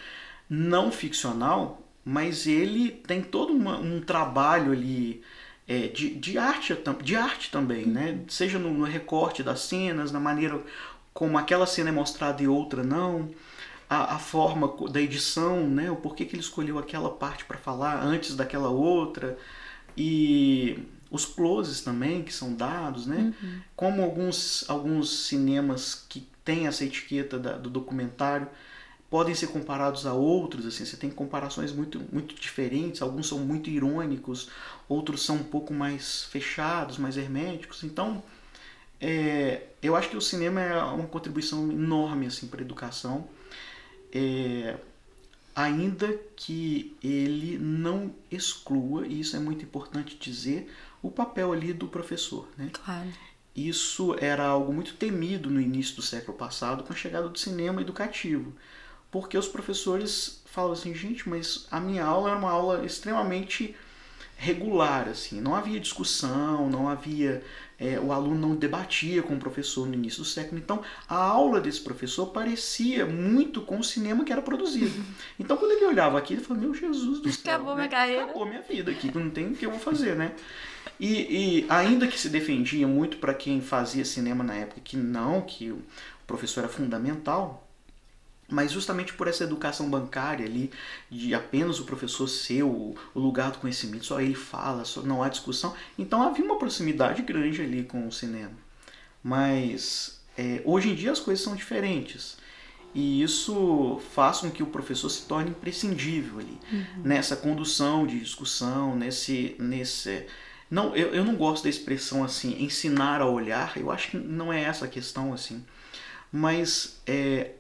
não 0.48 0.92
ficcional, 0.92 1.82
mas 2.04 2.46
ele 2.46 2.90
tem 2.90 3.22
todo 3.22 3.52
uma, 3.52 3.78
um 3.78 4.00
trabalho 4.00 4.72
ali 4.72 5.22
é, 5.66 5.88
de, 5.88 6.14
de, 6.14 6.38
arte, 6.38 6.76
de 7.02 7.16
arte 7.16 7.50
também, 7.50 7.87
né? 7.87 8.11
uhum. 8.11 8.16
né? 8.16 8.24
Seja 8.28 8.58
no, 8.58 8.72
no 8.72 8.85
recorte 8.85 9.42
das 9.42 9.61
cenas, 9.61 10.12
na 10.12 10.20
maneira 10.20 10.61
como 11.14 11.37
aquela 11.37 11.66
cena 11.66 11.90
é 11.90 11.92
mostrada 11.92 12.42
e 12.42 12.48
outra 12.48 12.82
não 12.82 13.30
a, 13.92 14.14
a, 14.14 14.18
forma 14.18 14.74
da 14.90 15.00
edição, 15.00 15.68
né? 15.68 15.90
O 15.90 15.96
porquê 15.96 16.24
que 16.24 16.35
ele 16.35 16.42
escolheu 16.42 16.78
aquela 16.78 17.11
parte 17.11 17.44
para 17.44 17.59
falar 17.59 18.02
antes 18.02 18.35
daquela 18.35 18.70
outra 18.70 19.37
e 19.96 20.78
os 21.11 21.26
closes 21.26 21.83
também 21.83 22.22
que 22.22 22.33
são 22.33 22.55
dados, 22.55 23.07
né? 23.07 23.35
Uhum. 23.42 23.61
Como 23.76 24.02
alguns 24.02 24.64
alguns 24.68 25.26
cinemas 25.26 26.07
que 26.09 26.26
têm 26.42 26.66
essa 26.66 26.85
etiqueta 26.85 27.38
da, 27.38 27.59
do 27.59 27.68
documentário 27.68 28.48
podem 29.11 29.35
ser 29.35 29.48
comparados 29.48 30.07
a 30.07 30.14
outros, 30.14 30.64
assim, 30.64 30.87
você 30.87 30.96
tem 30.96 31.11
comparações 31.11 31.70
muito 31.70 32.00
muito 32.11 32.35
diferentes, 32.35 33.02
alguns 33.02 33.28
são 33.28 33.40
muito 33.40 33.68
irônicos, 33.68 34.48
outros 34.88 35.22
são 35.22 35.37
um 35.37 35.44
pouco 35.44 35.74
mais 35.74 36.24
fechados, 36.24 36.96
mais 36.96 37.18
herméticos. 37.18 37.85
Então, 37.85 38.22
é, 38.98 39.64
eu 39.83 39.94
acho 39.94 40.09
que 40.09 40.16
o 40.16 40.20
cinema 40.20 40.62
é 40.62 40.83
uma 40.83 41.07
contribuição 41.07 41.70
enorme 41.70 42.26
assim 42.26 42.46
para 42.46 42.61
a 42.61 42.64
educação. 42.64 43.28
É, 44.12 44.77
ainda 45.55 46.18
que 46.37 46.96
ele 47.03 47.59
não 47.59 48.14
exclua, 48.31 49.07
e 49.07 49.20
isso 49.20 49.37
é 49.37 49.38
muito 49.38 49.64
importante 49.64 50.16
dizer, 50.18 50.72
o 51.03 51.11
papel 51.11 51.53
ali 51.53 51.72
do 51.72 51.88
professor. 51.88 52.48
Né? 52.57 52.70
Claro. 52.72 53.09
Isso 53.55 54.16
era 54.18 54.46
algo 54.46 54.72
muito 54.72 54.94
temido 54.94 55.51
no 55.51 55.61
início 55.61 55.96
do 55.96 56.03
século 56.03 56.37
passado 56.37 56.85
com 56.85 56.92
a 56.92 56.96
chegada 56.96 57.29
do 57.29 57.38
cinema 57.38 57.83
educativo, 57.83 58.53
porque 59.11 59.37
os 59.37 59.46
professores 59.46 60.42
falam 60.46 60.72
assim, 60.72 60.94
gente, 60.94 61.29
mas 61.29 61.66
a 61.70 61.79
minha 61.79 62.05
aula 62.05 62.31
era 62.31 62.38
uma 62.38 62.51
aula 62.51 62.85
extremamente 62.85 63.77
regular, 64.37 65.09
assim, 65.09 65.40
não 65.40 65.55
havia 65.55 65.79
discussão, 65.79 66.68
não 66.68 66.88
havia 66.88 67.44
é, 67.83 67.99
o 67.99 68.12
aluno 68.12 68.49
não 68.49 68.55
debatia 68.55 69.23
com 69.23 69.35
o 69.35 69.38
professor 69.38 69.88
no 69.88 69.95
início 69.95 70.23
do 70.23 70.25
século. 70.25 70.61
Então, 70.61 70.83
a 71.09 71.16
aula 71.16 71.61
desse 71.61 71.81
professor 71.81 72.27
parecia 72.27 73.05
muito 73.05 73.61
com 73.61 73.81
o 73.81 73.85
cinema 73.85 74.25
que 74.25 74.33
era 74.33 74.40
produzido. 74.40 75.05
Então, 75.38 75.57
quando 75.57 75.73
ele 75.73 75.87
olhava 75.87 76.16
aqui, 76.16 76.35
ele 76.35 76.42
falou: 76.42 76.62
Meu 76.62 76.73
Jesus 76.73 77.18
do 77.18 77.33
céu, 77.33 77.55
acabou 77.55 77.75
né? 77.75 77.83
minha 77.83 77.88
carreira, 77.88 78.25
acabou 78.25 78.47
minha 78.47 78.62
vida 78.62 78.92
aqui, 78.92 79.11
não 79.12 79.29
tem 79.29 79.49
o 79.49 79.55
que 79.57 79.66
eu 79.66 79.71
vou 79.71 79.81
fazer, 79.81 80.14
né? 80.14 80.33
E, 81.01 81.62
e 81.62 81.66
ainda 81.68 82.07
que 82.07 82.18
se 82.18 82.29
defendia 82.29 82.87
muito 82.87 83.16
para 83.16 83.35
quem 83.35 83.61
fazia 83.61 84.05
cinema 84.05 84.45
na 84.45 84.55
época 84.55 84.81
que 84.81 84.97
não, 84.97 85.40
que 85.40 85.73
o 85.73 85.83
professor 86.25 86.61
era 86.61 86.68
fundamental, 86.68 87.68
mas 88.52 88.70
justamente 88.70 89.14
por 89.14 89.26
essa 89.26 89.44
educação 89.44 89.88
bancária 89.88 90.44
ali, 90.44 90.70
de 91.10 91.34
apenas 91.34 91.80
o 91.80 91.84
professor 91.84 92.28
ser 92.28 92.62
o, 92.62 92.94
o, 93.14 93.18
lugar 93.18 93.50
do 93.50 93.58
conhecimento, 93.58 94.04
só 94.04 94.20
ele 94.20 94.34
fala, 94.34 94.84
só 94.84 95.00
não 95.02 95.22
há 95.22 95.28
discussão, 95.28 95.74
então 95.98 96.22
havia 96.22 96.44
uma 96.44 96.58
proximidade 96.58 97.22
grande 97.22 97.62
ali 97.62 97.82
com 97.82 98.06
o 98.06 98.12
cinema. 98.12 98.52
Mas 99.22 100.20
é, 100.36 100.60
hoje 100.64 100.90
em 100.90 100.94
dia 100.94 101.12
as 101.12 101.20
coisas 101.20 101.42
são 101.42 101.56
diferentes. 101.56 102.36
E 102.94 103.22
isso 103.22 104.02
faz 104.14 104.40
com 104.40 104.50
que 104.50 104.62
o 104.62 104.66
professor 104.66 105.08
se 105.08 105.22
torne 105.22 105.50
imprescindível 105.50 106.40
ali, 106.40 106.58
uhum. 106.70 107.02
nessa 107.02 107.34
condução 107.34 108.06
de 108.06 108.20
discussão, 108.20 108.94
nesse. 108.94 109.56
nesse 109.58 110.26
não, 110.70 110.94
eu, 110.94 111.14
eu 111.14 111.24
não 111.24 111.34
gosto 111.34 111.64
da 111.64 111.70
expressão 111.70 112.22
assim, 112.22 112.62
ensinar 112.62 113.22
a 113.22 113.26
olhar, 113.26 113.78
eu 113.78 113.90
acho 113.90 114.10
que 114.10 114.18
não 114.18 114.52
é 114.52 114.62
essa 114.62 114.84
a 114.84 114.88
questão 114.88 115.32
assim. 115.32 115.64
Mas 116.30 117.00
é, 117.06 117.52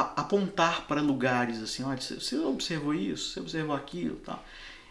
apontar 0.00 0.86
para 0.86 1.00
lugares 1.00 1.62
assim, 1.62 1.82
olha, 1.82 2.00
você 2.00 2.38
observou 2.38 2.94
isso, 2.94 3.32
você 3.32 3.40
observou 3.40 3.74
aquilo, 3.74 4.16
tá? 4.16 4.40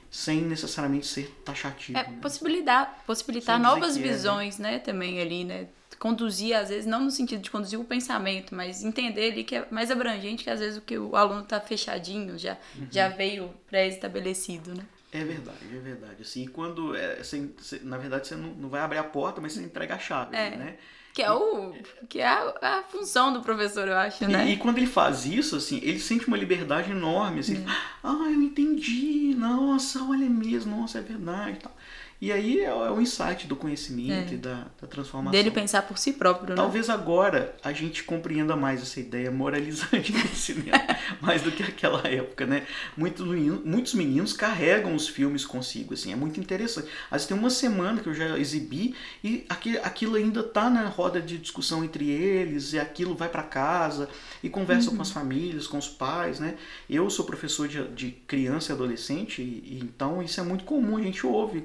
sem 0.10 0.42
necessariamente 0.42 1.06
ser 1.06 1.30
taxativo. 1.44 1.98
É, 1.98 2.08
né? 2.08 2.18
possibilitar, 2.22 3.04
possibilitar 3.06 3.60
novas 3.60 3.98
visões, 3.98 4.60
é, 4.60 4.64
né? 4.64 4.72
né? 4.72 4.80
Também 4.80 5.22
ali, 5.22 5.44
né? 5.44 5.68
Conduzir, 6.00 6.56
às 6.56 6.70
vezes, 6.70 6.86
não 6.86 7.02
no 7.02 7.12
sentido 7.12 7.42
de 7.42 7.50
conduzir 7.50 7.80
o 7.80 7.84
pensamento, 7.84 8.54
mas 8.54 8.84
entender 8.84 9.32
ali 9.32 9.44
que 9.44 9.56
é 9.56 9.68
mais 9.72 9.90
abrangente 9.90 10.44
que 10.44 10.50
às 10.50 10.60
vezes 10.60 10.78
o 10.78 10.82
que 10.82 10.98
o 10.98 11.16
aluno 11.16 11.42
está 11.42 11.60
fechadinho, 11.60 12.38
já, 12.38 12.56
uhum. 12.76 12.88
já 12.92 13.10
veio 13.10 13.52
pré-estabelecido, 13.68 14.76
né? 14.76 14.86
É 15.12 15.24
verdade, 15.24 15.58
é 15.72 15.80
verdade. 15.80 16.22
Assim, 16.22 16.46
quando, 16.48 16.96
é, 16.96 17.24
você, 17.24 17.50
na 17.82 17.98
verdade, 17.98 18.28
você 18.28 18.36
não, 18.36 18.50
não 18.50 18.70
vai 18.70 18.82
abrir 18.82 19.00
a 19.00 19.04
porta, 19.04 19.42
mas 19.42 19.54
você 19.54 19.62
entrega 19.62 19.96
a 19.96 20.00
chave, 20.00 20.36
é. 20.36 20.52
né? 20.52 20.78
Que 21.18 21.24
é, 21.24 21.32
o, 21.32 21.74
que 22.08 22.20
é 22.20 22.28
a, 22.28 22.54
a 22.62 22.84
função 22.84 23.34
do 23.34 23.42
professor, 23.42 23.88
eu 23.88 23.98
acho, 23.98 24.28
né? 24.28 24.50
E, 24.50 24.54
e, 24.54 24.58
quando 24.58 24.78
ele 24.78 24.86
faz 24.86 25.26
isso, 25.26 25.56
assim, 25.56 25.80
ele 25.82 26.00
sente 26.00 26.28
uma 26.28 26.38
liberdade 26.38 26.92
enorme, 26.92 27.40
assim, 27.40 27.58
é. 27.58 27.66
ah, 28.04 28.30
eu 28.30 28.40
entendi, 28.40 29.34
nossa, 29.36 30.04
olha 30.04 30.30
mesmo, 30.30 30.80
nossa, 30.80 31.00
é 31.00 31.02
verdade, 31.02 31.58
tal. 31.58 31.76
E 32.20 32.32
aí 32.32 32.62
é, 32.62 32.66
é 32.66 32.92
o 32.92 33.00
insight 33.00 33.46
do 33.46 33.56
conhecimento 33.56 34.32
é. 34.32 34.34
e 34.34 34.38
da, 34.38 34.66
da, 34.82 34.88
transformação. 34.88 35.32
Dele 35.32 35.52
pensar 35.52 35.84
por 35.84 36.00
si 36.00 36.14
próprio, 36.14 36.50
né? 36.50 36.56
Talvez 36.56 36.90
agora 36.90 37.56
a 37.64 37.72
gente 37.72 38.04
compreenda 38.04 38.56
mais 38.56 38.82
essa 38.82 39.00
ideia 39.00 39.30
moralizante 39.30 40.12
do 40.18 40.28
cinema, 40.30 40.84
mais 41.22 41.44
do 41.44 41.52
que 41.52 41.62
aquela 41.62 42.02
época, 42.08 42.48
né? 42.48 42.66
Muitos 42.98 43.26
meninos, 43.28 43.64
muitos 43.64 43.94
meninos 43.94 44.34
carregam 44.34 44.96
os 44.96 45.08
filmes 45.08 45.46
consigo, 45.46 45.94
assim, 45.94 46.12
é 46.12 46.16
muito 46.16 46.40
interessante. 46.40 46.88
Às 47.06 47.18
vezes 47.18 47.28
tem 47.28 47.38
uma 47.38 47.52
semana 47.52 48.02
que 48.02 48.10
eu 48.10 48.16
já 48.16 48.36
exibi 48.40 48.96
e 49.24 49.46
aquilo 49.84 50.16
ainda 50.16 50.42
tá 50.42 50.72
na 50.72 50.88
roda 50.88 51.22
de 51.22 51.38
discussão 51.38 51.84
entre 51.84 52.10
eles, 52.10 52.74
e 52.74 52.80
aquilo 52.80 53.14
vai 53.14 53.30
para 53.30 53.44
casa 53.44 54.10
e 54.42 54.50
conversa 54.50 54.90
uhum. 54.90 54.96
com 54.96 55.02
as 55.04 55.12
famílias, 55.12 55.68
com 55.68 55.78
os 55.78 55.88
pais, 55.88 56.40
né? 56.40 56.56
Eu 56.90 57.08
sou 57.12 57.26
professor 57.26 57.68
de, 57.68 57.88
de 57.90 58.12
criança 58.26 58.72
e 58.72 58.74
adolescente, 58.74 59.40
e, 59.40 59.76
e 59.76 59.80
então 59.84 60.24
isso 60.24 60.40
é 60.40 60.44
muito 60.44 60.64
comum, 60.64 60.98
a 60.98 61.02
gente 61.02 61.24
ouve 61.24 61.64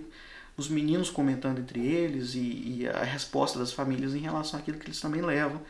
os 0.57 0.69
meninos 0.69 1.11
comentando 1.11 1.59
entre 1.59 1.81
eles 1.81 2.35
e, 2.35 2.39
e, 2.39 2.89
a 2.89 3.05
resposta 3.05 3.59
das 3.59 3.73
famílias 3.73 4.15
em 4.15 4.19
relação 4.19 4.59
àquilo 4.59 4.79
que 4.79 4.87
eles 4.87 5.01
também 5.01 5.23
levam. 5.23 5.61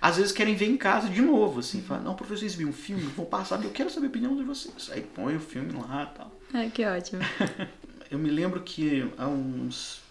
Às 0.00 0.16
vezes 0.16 0.32
querem 0.32 0.54
ver 0.54 0.66
em 0.66 0.76
casa 0.76 1.08
de 1.08 1.22
novo, 1.22 1.60
assim, 1.60 1.80
falam, 1.80 2.04
não, 2.04 2.14
professor, 2.14 2.40
vocês 2.40 2.54
viram 2.54 2.70
um 2.70 2.74
filme? 2.74 3.02
Vou 3.16 3.24
passar, 3.24 3.62
eu 3.64 3.70
quero 3.70 3.88
saber 3.88 4.06
a 4.06 4.08
opinião 4.10 4.36
de 4.36 4.42
vocês. 4.42 4.90
Aí 4.92 5.00
põe 5.00 5.36
o 5.36 5.40
filme 5.40 5.72
lá 5.72 6.10
e 6.12 6.18
tal. 6.18 6.40
Ai, 6.52 6.70
que 6.70 6.84
ótimo. 6.84 7.22
eu 8.10 8.18
me 8.18 8.28
lembro 8.28 8.60
que 8.60 9.10
há 9.16 9.26
uns 9.26 10.02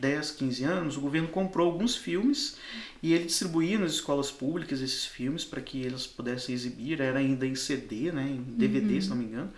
10, 0.00 0.30
15 0.32 0.64
anos, 0.64 0.96
o 0.96 1.00
governo 1.00 1.28
comprou 1.28 1.70
alguns 1.70 1.96
filmes 1.96 2.56
e 3.02 3.12
ele 3.12 3.24
distribuía 3.24 3.78
nas 3.78 3.92
escolas 3.92 4.30
públicas 4.30 4.80
esses 4.80 5.04
filmes 5.04 5.44
para 5.44 5.60
que 5.60 5.80
eles 5.82 6.06
pudessem 6.06 6.54
exibir. 6.54 7.00
Era 7.00 7.18
ainda 7.18 7.46
em 7.46 7.54
CD, 7.54 8.12
né, 8.12 8.22
em 8.22 8.42
DVD, 8.42 8.94
uhum. 8.94 9.00
se 9.00 9.08
não 9.08 9.16
me 9.16 9.24
engano. 9.24 9.52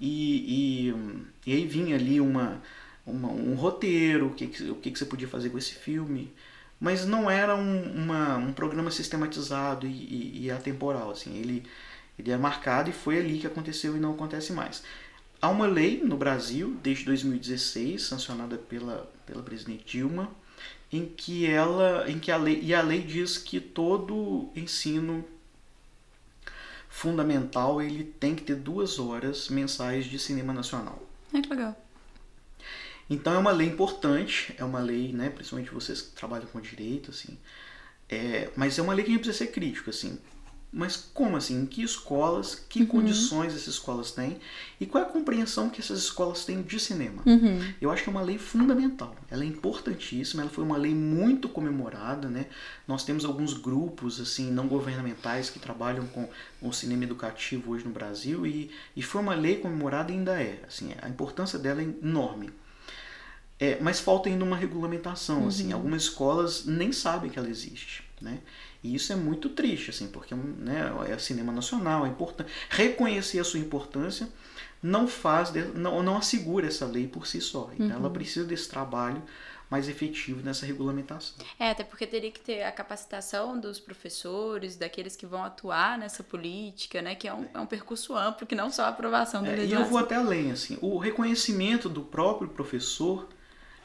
E, 0.00 0.88
e, 0.88 1.50
e 1.50 1.52
aí 1.52 1.66
vinha 1.66 1.94
ali 1.94 2.20
uma 2.20 2.60
uma, 3.06 3.28
um 3.28 3.54
roteiro, 3.54 4.28
o 4.28 4.34
que, 4.34 4.44
o 4.70 4.76
que, 4.76 4.90
que 4.90 4.98
você 4.98 5.04
podia 5.04 5.28
fazer 5.28 5.50
com 5.50 5.58
esse 5.58 5.74
filme. 5.74 6.32
Mas 6.78 7.04
não 7.04 7.30
era 7.30 7.54
um, 7.54 7.92
uma, 7.92 8.36
um 8.36 8.52
programa 8.52 8.90
sistematizado 8.90 9.86
e, 9.86 9.90
e, 9.90 10.44
e, 10.44 10.50
atemporal. 10.50 11.10
Assim. 11.10 11.36
Ele, 11.36 11.62
ele 12.18 12.30
é 12.30 12.36
marcado 12.36 12.88
e 12.90 12.92
foi 12.92 13.18
ali 13.18 13.38
que 13.38 13.46
aconteceu 13.46 13.96
e 13.96 14.00
não 14.00 14.12
acontece 14.12 14.52
mais. 14.52 14.82
Há 15.42 15.48
uma 15.48 15.66
lei 15.66 16.02
no 16.02 16.16
Brasil, 16.16 16.76
desde 16.82 17.04
2016, 17.06 18.02
sancionada 18.02 18.56
pela, 18.58 19.10
pela 19.26 19.42
presidente 19.42 19.84
Dilma, 19.86 20.30
em 20.92 21.06
que 21.06 21.46
ela 21.46 22.10
em 22.10 22.18
que 22.18 22.30
a 22.30 22.36
lei 22.36 22.60
e 22.62 22.74
a 22.74 22.82
lei 22.82 23.00
diz 23.00 23.38
que 23.38 23.60
todo 23.60 24.50
ensino 24.56 25.24
fundamental 26.88 27.80
ele 27.80 28.04
tem 28.04 28.34
que 28.34 28.42
ter 28.42 28.56
duas 28.56 28.98
horas 28.98 29.48
mensais 29.48 30.04
de 30.04 30.18
cinema 30.18 30.52
nacional. 30.52 31.00
É 31.32 31.40
que 31.40 31.48
legal. 31.48 31.76
Então 33.10 33.34
é 33.34 33.38
uma 33.38 33.50
lei 33.50 33.66
importante, 33.66 34.54
é 34.56 34.64
uma 34.64 34.78
lei, 34.78 35.12
né, 35.12 35.28
principalmente 35.28 35.72
vocês 35.72 36.00
que 36.00 36.12
trabalham 36.12 36.46
com 36.46 36.60
direito, 36.60 37.10
assim, 37.10 37.36
é, 38.08 38.50
mas 38.56 38.78
é 38.78 38.82
uma 38.82 38.94
lei 38.94 39.04
que 39.04 39.10
a 39.10 39.14
gente 39.14 39.22
precisa 39.22 39.44
ser 39.44 39.52
crítico, 39.52 39.90
assim. 39.90 40.16
Mas 40.72 40.96
como 41.12 41.36
assim? 41.36 41.62
Em 41.62 41.66
que 41.66 41.82
escolas, 41.82 42.54
que 42.54 42.82
uhum. 42.82 42.86
condições 42.86 43.52
essas 43.52 43.74
escolas 43.74 44.12
têm 44.12 44.38
e 44.78 44.86
qual 44.86 45.02
é 45.02 45.06
a 45.06 45.10
compreensão 45.10 45.68
que 45.68 45.80
essas 45.80 45.98
escolas 45.98 46.44
têm 46.44 46.62
de 46.62 46.78
cinema? 46.78 47.22
Uhum. 47.26 47.60
Eu 47.80 47.90
acho 47.90 48.04
que 48.04 48.08
é 48.08 48.12
uma 48.12 48.22
lei 48.22 48.38
fundamental. 48.38 49.16
Ela 49.28 49.42
é 49.42 49.46
importantíssima. 49.46 50.42
Ela 50.42 50.50
foi 50.50 50.62
uma 50.62 50.76
lei 50.76 50.94
muito 50.94 51.48
comemorada, 51.48 52.28
né? 52.28 52.46
Nós 52.86 53.04
temos 53.04 53.24
alguns 53.24 53.52
grupos 53.52 54.20
assim 54.20 54.52
não 54.52 54.68
governamentais 54.68 55.50
que 55.50 55.58
trabalham 55.58 56.06
com 56.06 56.28
o 56.62 56.72
cinema 56.72 57.02
educativo 57.02 57.72
hoje 57.72 57.84
no 57.84 57.90
Brasil 57.90 58.46
e, 58.46 58.70
e 58.94 59.02
foi 59.02 59.20
uma 59.20 59.34
lei 59.34 59.56
comemorada 59.56 60.12
e 60.12 60.14
ainda 60.14 60.40
é. 60.40 60.62
Assim, 60.68 60.92
a 61.02 61.08
importância 61.08 61.58
dela 61.58 61.82
é 61.82 61.84
enorme. 61.84 62.50
É, 63.60 63.78
mas 63.80 64.00
falta 64.00 64.28
ainda 64.28 64.42
uma 64.42 64.56
regulamentação, 64.56 65.42
uhum. 65.42 65.48
assim. 65.48 65.72
Algumas 65.72 66.04
escolas 66.04 66.64
nem 66.64 66.92
sabem 66.92 67.30
que 67.30 67.38
ela 67.38 67.48
existe, 67.48 68.02
né? 68.20 68.38
E 68.82 68.94
isso 68.94 69.12
é 69.12 69.16
muito 69.16 69.50
triste, 69.50 69.90
assim, 69.90 70.08
porque 70.08 70.34
né, 70.34 70.90
é 71.06 71.18
cinema 71.18 71.52
nacional, 71.52 72.06
é 72.06 72.08
importante. 72.08 72.50
Reconhecer 72.70 73.38
a 73.38 73.44
sua 73.44 73.60
importância 73.60 74.26
não 74.82 75.06
faz, 75.06 75.52
não, 75.74 76.02
não 76.02 76.16
assegura 76.16 76.66
essa 76.66 76.86
lei 76.86 77.06
por 77.06 77.26
si 77.26 77.42
só. 77.42 77.70
Então 77.74 77.88
uhum. 77.88 77.96
ela 77.96 78.10
precisa 78.10 78.46
desse 78.46 78.70
trabalho 78.70 79.22
mais 79.70 79.88
efetivo 79.88 80.42
nessa 80.42 80.66
regulamentação. 80.66 81.36
É, 81.58 81.70
até 81.70 81.84
porque 81.84 82.04
teria 82.06 82.30
que 82.30 82.40
ter 82.40 82.64
a 82.64 82.72
capacitação 82.72 83.60
dos 83.60 83.78
professores, 83.78 84.74
daqueles 84.76 85.14
que 85.14 85.24
vão 85.24 85.44
atuar 85.44 85.96
nessa 85.96 86.24
política, 86.24 87.00
né? 87.00 87.14
Que 87.14 87.28
é 87.28 87.34
um, 87.34 87.46
é 87.54 87.60
um 87.60 87.66
percurso 87.66 88.16
amplo, 88.16 88.46
que 88.46 88.54
não 88.54 88.70
só 88.70 88.84
a 88.84 88.88
aprovação 88.88 89.42
da 89.42 89.50
é, 89.50 89.56
legislação. 89.56 89.84
E 89.84 89.86
eu 89.86 89.90
vou 89.90 89.98
até 90.00 90.16
além, 90.16 90.50
assim, 90.50 90.76
o 90.80 90.98
reconhecimento 90.98 91.88
do 91.88 92.00
próprio 92.00 92.48
professor 92.48 93.28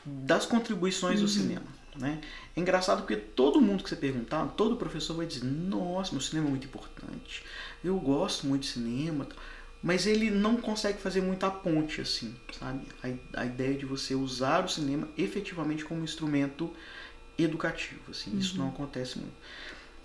das 0.05 0.45
contribuições 0.45 1.19
uhum. 1.19 1.25
do 1.25 1.31
cinema. 1.31 1.75
Né? 1.97 2.19
É 2.55 2.59
engraçado 2.59 2.99
porque 2.99 3.15
todo 3.15 3.61
mundo 3.61 3.83
que 3.83 3.89
você 3.89 3.95
perguntar, 3.95 4.45
todo 4.47 4.75
professor 4.75 5.15
vai 5.15 5.25
dizer: 5.25 5.45
Nossa, 5.45 6.11
meu 6.11 6.21
cinema 6.21 6.47
é 6.47 6.49
muito 6.49 6.67
importante, 6.67 7.43
eu 7.83 7.97
gosto 7.97 8.45
muito 8.45 8.63
de 8.63 8.67
cinema, 8.67 9.27
mas 9.81 10.05
ele 10.05 10.29
não 10.29 10.57
consegue 10.57 10.99
fazer 10.99 11.21
muita 11.21 11.49
ponte 11.49 12.01
assim, 12.01 12.35
sabe? 12.59 12.85
A, 13.01 13.41
a 13.41 13.45
ideia 13.45 13.75
de 13.75 13.85
você 13.85 14.13
usar 14.13 14.65
o 14.65 14.67
cinema 14.67 15.07
efetivamente 15.17 15.85
como 15.85 16.03
instrumento 16.03 16.69
educativo, 17.37 18.11
assim, 18.11 18.31
uhum. 18.31 18.39
isso 18.39 18.57
não 18.57 18.69
acontece 18.69 19.17
muito. 19.17 19.35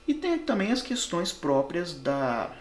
E 0.06 0.14
tem 0.14 0.38
também 0.38 0.72
as 0.72 0.82
questões 0.82 1.32
próprias 1.32 1.94
da, 1.94 2.52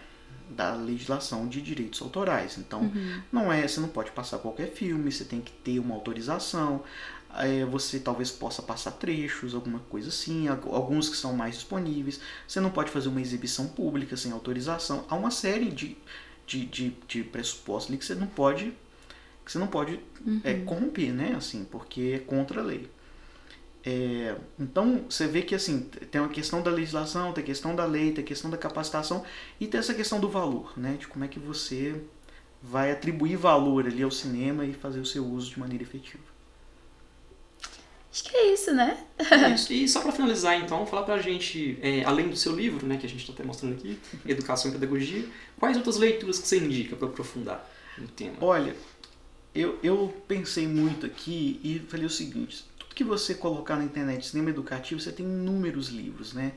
da 0.50 0.74
legislação 0.74 1.48
de 1.48 1.60
direitos 1.60 2.00
autorais. 2.02 2.58
Então, 2.58 2.82
uhum. 2.82 3.22
não 3.32 3.52
é, 3.52 3.66
você 3.66 3.80
não 3.80 3.88
pode 3.88 4.10
passar 4.12 4.38
qualquer 4.38 4.72
filme, 4.72 5.10
você 5.10 5.24
tem 5.24 5.40
que 5.40 5.52
ter 5.52 5.78
uma 5.78 5.94
autorização 5.94 6.84
é, 7.36 7.64
você 7.64 7.98
talvez 8.00 8.30
possa 8.30 8.62
passar 8.62 8.92
trechos, 8.92 9.54
alguma 9.54 9.78
coisa 9.80 10.08
assim, 10.08 10.48
alguns 10.48 11.08
que 11.08 11.16
são 11.16 11.34
mais 11.34 11.54
disponíveis. 11.54 12.20
Você 12.46 12.60
não 12.60 12.70
pode 12.70 12.90
fazer 12.90 13.08
uma 13.08 13.20
exibição 13.20 13.68
pública 13.68 14.16
sem 14.16 14.32
autorização. 14.32 15.04
Há 15.08 15.14
uma 15.14 15.30
série 15.30 15.70
de, 15.70 15.96
de, 16.46 16.66
de, 16.66 16.96
de 17.06 17.22
pressuposto 17.22 17.90
ali 17.90 17.98
que 17.98 18.04
você 18.04 18.14
não 18.14 18.26
pode 18.26 18.72
que 19.44 19.50
você 19.50 19.58
não 19.58 19.66
pode 19.66 19.98
uhum. 20.24 20.40
é, 20.44 20.54
corromper, 20.54 21.12
né? 21.12 21.34
Assim, 21.36 21.64
porque 21.64 22.12
é 22.14 22.18
contra 22.18 22.60
a 22.60 22.64
lei. 22.64 22.88
É, 23.82 24.36
então 24.58 25.06
você 25.08 25.26
vê 25.26 25.40
que 25.40 25.54
assim 25.54 25.88
tem 26.10 26.20
uma 26.20 26.28
questão 26.28 26.62
da 26.62 26.70
legislação, 26.70 27.32
tem 27.32 27.42
a 27.42 27.46
questão 27.46 27.74
da 27.74 27.86
lei, 27.86 28.12
tem 28.12 28.22
a 28.22 28.26
questão 28.26 28.50
da 28.50 28.58
capacitação 28.58 29.24
e 29.58 29.66
tem 29.66 29.80
essa 29.80 29.94
questão 29.94 30.20
do 30.20 30.28
valor, 30.28 30.72
né? 30.76 30.96
De 30.98 31.08
como 31.08 31.24
é 31.24 31.28
que 31.28 31.38
você 31.38 32.00
vai 32.62 32.92
atribuir 32.92 33.36
valor 33.36 33.86
ali 33.86 34.02
ao 34.02 34.10
cinema 34.10 34.64
e 34.64 34.72
fazer 34.72 35.00
o 35.00 35.06
seu 35.06 35.24
uso 35.24 35.50
de 35.50 35.58
maneira 35.58 35.82
efetiva. 35.82 36.29
Acho 38.12 38.24
que 38.24 38.36
é 38.36 38.52
isso, 38.52 38.72
né? 38.74 38.98
É 39.30 39.54
isso. 39.54 39.72
E 39.72 39.88
só 39.88 40.00
para 40.00 40.10
finalizar, 40.10 40.56
então, 40.56 40.84
falar 40.84 41.04
pra 41.04 41.18
gente, 41.18 41.78
é, 41.80 42.02
além 42.04 42.28
do 42.28 42.36
seu 42.36 42.54
livro, 42.54 42.86
né, 42.86 42.96
que 42.96 43.06
a 43.06 43.08
gente 43.08 43.20
está 43.20 43.32
até 43.32 43.44
mostrando 43.44 43.74
aqui, 43.74 43.98
Educação 44.26 44.70
e 44.70 44.74
Pedagogia, 44.74 45.24
quais 45.58 45.76
outras 45.76 45.96
leituras 45.96 46.38
que 46.38 46.48
você 46.48 46.58
indica 46.58 46.96
para 46.96 47.06
aprofundar 47.06 47.70
no 47.96 48.08
tema? 48.08 48.34
Olha, 48.40 48.74
eu, 49.54 49.78
eu 49.82 50.22
pensei 50.26 50.66
muito 50.66 51.06
aqui 51.06 51.60
e 51.62 51.78
falei 51.88 52.06
o 52.06 52.10
seguinte: 52.10 52.64
tudo 52.78 52.94
que 52.94 53.04
você 53.04 53.34
colocar 53.34 53.76
na 53.76 53.84
internet, 53.84 54.26
cinema 54.26 54.50
educativo, 54.50 55.00
você 55.00 55.12
tem 55.12 55.24
inúmeros 55.24 55.88
livros, 55.88 56.32
né? 56.32 56.52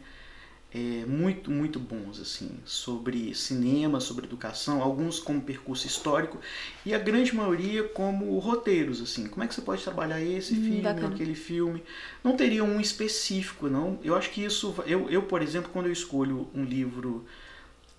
É, 0.76 1.06
muito, 1.06 1.52
muito 1.52 1.80
bons, 1.80 2.20
assim, 2.20 2.50
sobre 2.66 3.36
cinema, 3.36 4.00
sobre 4.00 4.26
educação, 4.26 4.82
alguns 4.82 5.20
como 5.20 5.40
percurso 5.40 5.86
histórico 5.86 6.40
e 6.84 6.96
a 6.96 6.98
grande 6.98 7.36
maioria 7.36 7.84
como 7.84 8.40
roteiros, 8.40 9.00
assim. 9.00 9.28
Como 9.28 9.44
é 9.44 9.48
que 9.48 9.54
você 9.54 9.62
pode 9.62 9.84
trabalhar 9.84 10.20
esse 10.20 10.54
hum, 10.56 10.64
filme, 10.64 10.82
bacana. 10.82 11.14
aquele 11.14 11.36
filme? 11.36 11.84
Não 12.24 12.36
teria 12.36 12.64
um 12.64 12.82
específico, 12.82 13.70
não. 13.70 14.00
Eu 14.04 14.16
acho 14.16 14.32
que 14.32 14.44
isso, 14.44 14.74
eu, 14.88 15.08
eu 15.12 15.22
por 15.22 15.44
exemplo, 15.44 15.70
quando 15.72 15.86
eu 15.86 15.92
escolho 15.92 16.48
um 16.56 16.64
livro 16.64 17.24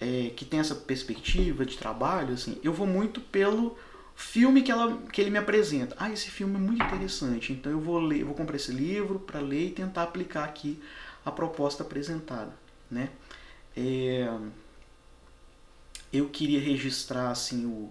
é, 0.00 0.30
que 0.34 0.44
tem 0.44 0.58
essa 0.58 0.74
perspectiva 0.74 1.64
de 1.64 1.78
trabalho, 1.78 2.34
assim, 2.34 2.58
eu 2.62 2.72
vou 2.72 2.88
muito 2.88 3.20
pelo 3.20 3.76
filme 4.14 4.62
que, 4.62 4.70
ela, 4.70 4.96
que 5.12 5.20
ele 5.20 5.30
me 5.30 5.38
apresenta. 5.38 5.94
Ah, 5.98 6.10
esse 6.10 6.30
filme 6.30 6.56
é 6.56 6.58
muito 6.58 6.84
interessante, 6.84 7.52
então 7.52 7.70
eu 7.70 7.80
vou 7.80 7.98
ler, 7.98 8.24
vou 8.24 8.34
comprar 8.34 8.56
esse 8.56 8.72
livro 8.72 9.18
para 9.18 9.40
ler 9.40 9.68
e 9.68 9.70
tentar 9.70 10.02
aplicar 10.02 10.44
aqui 10.44 10.78
a 11.24 11.30
proposta 11.30 11.82
apresentada, 11.82 12.54
né? 12.94 13.10
É, 13.76 14.28
eu 16.12 16.28
queria 16.28 16.60
registrar 16.60 17.30
assim 17.30 17.66
o, 17.66 17.90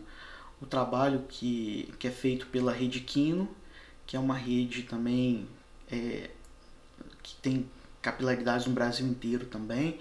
o 0.62 0.66
trabalho 0.66 1.26
que, 1.28 1.94
que 2.00 2.08
é 2.08 2.12
feito 2.12 2.48
pela 2.48 2.72
Rede 2.72 3.02
Quino, 3.02 3.50
que 4.08 4.16
é 4.16 4.20
uma 4.20 4.36
rede 4.36 4.84
também 4.84 5.48
é, 5.92 6.30
que 7.22 7.36
tem 7.36 7.70
capilaridades 8.02 8.66
no 8.66 8.74
Brasil 8.74 9.06
inteiro 9.06 9.46
também, 9.46 10.00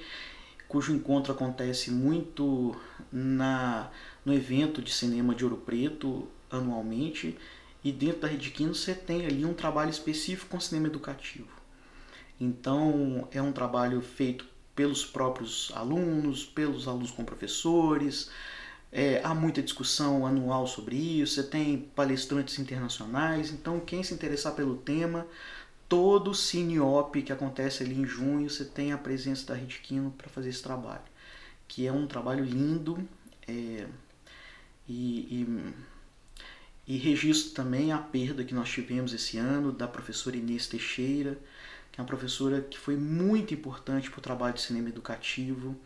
cujo 0.69 0.93
encontro 0.95 1.33
acontece 1.33 1.91
muito 1.91 2.75
na 3.11 3.91
no 4.25 4.33
evento 4.33 4.81
de 4.81 4.93
cinema 4.93 5.35
de 5.35 5.45
Ouro 5.45 5.57
Preto 5.57 6.29
anualmente 6.49 7.37
e 7.83 7.91
dentro 7.91 8.21
da 8.21 8.29
Rede 8.29 8.51
Quino 8.51 8.75
você 8.75 8.95
tem 8.95 9.27
ali 9.27 9.45
um 9.45 9.53
trabalho 9.53 9.91
específico 9.91 10.51
com 10.51 10.61
cinema 10.61 10.87
educativo. 10.87 11.49
Então 12.41 13.29
é 13.33 13.43
um 13.43 13.53
trabalho 13.53 14.01
feito 14.01 14.52
pelos 14.75 15.05
próprios 15.05 15.71
alunos, 15.75 16.45
pelos 16.45 16.89
alunos 16.89 17.11
com 17.11 17.25
professores, 17.25 18.31
é, 18.91 19.23
há 19.25 19.35
muita 19.35 19.63
discussão 19.63 20.27
anual 20.27 20.67
sobre 20.67 20.97
isso, 20.97 21.37
você 21.37 21.43
tem 21.43 21.79
palestrantes 21.79 22.59
internacionais, 22.59 23.51
então 23.51 23.81
quem 23.81 24.03
se 24.03 24.13
interessar 24.13 24.55
pelo 24.55 24.77
tema, 24.77 25.27
todo 25.89 26.31
o 26.31 26.35
Cineop 26.35 27.23
que 27.23 27.33
acontece 27.33 27.83
ali 27.83 27.95
em 27.95 28.05
junho, 28.05 28.51
você 28.51 28.67
tem 28.67 28.93
a 28.93 28.99
presença 28.99 29.47
da 29.47 29.55
Rede 29.55 29.81
Quino 29.83 30.11
para 30.11 30.29
fazer 30.29 30.51
esse 30.51 30.63
trabalho, 30.63 31.03
que 31.67 31.87
é 31.87 31.93
um 31.93 32.07
trabalho 32.07 32.45
lindo, 32.45 33.09
é, 33.49 33.87
e, 34.87 35.47
e, 36.87 36.95
e 36.95 36.99
registro 36.99 37.55
também 37.55 37.93
a 37.93 37.99
perda 37.99 38.45
que 38.45 38.55
nós 38.55 38.69
tivemos 38.69 39.15
esse 39.15 39.39
ano 39.39 39.73
da 39.73 39.89
professora 39.89 40.37
Inês 40.37 40.67
Teixeira, 40.67 41.39
que 41.93 42.01
é 42.01 42.03
uma 42.03 42.09
professora 42.09 42.63
que 42.63 42.79
foi 42.79 42.97
muito 42.97 43.55
importante 43.55 44.11
para 44.11 44.19
o 44.19 44.23
trabalho 44.23 44.55
de 44.55 44.63
cinema 44.63 44.89
educativo 44.89 45.77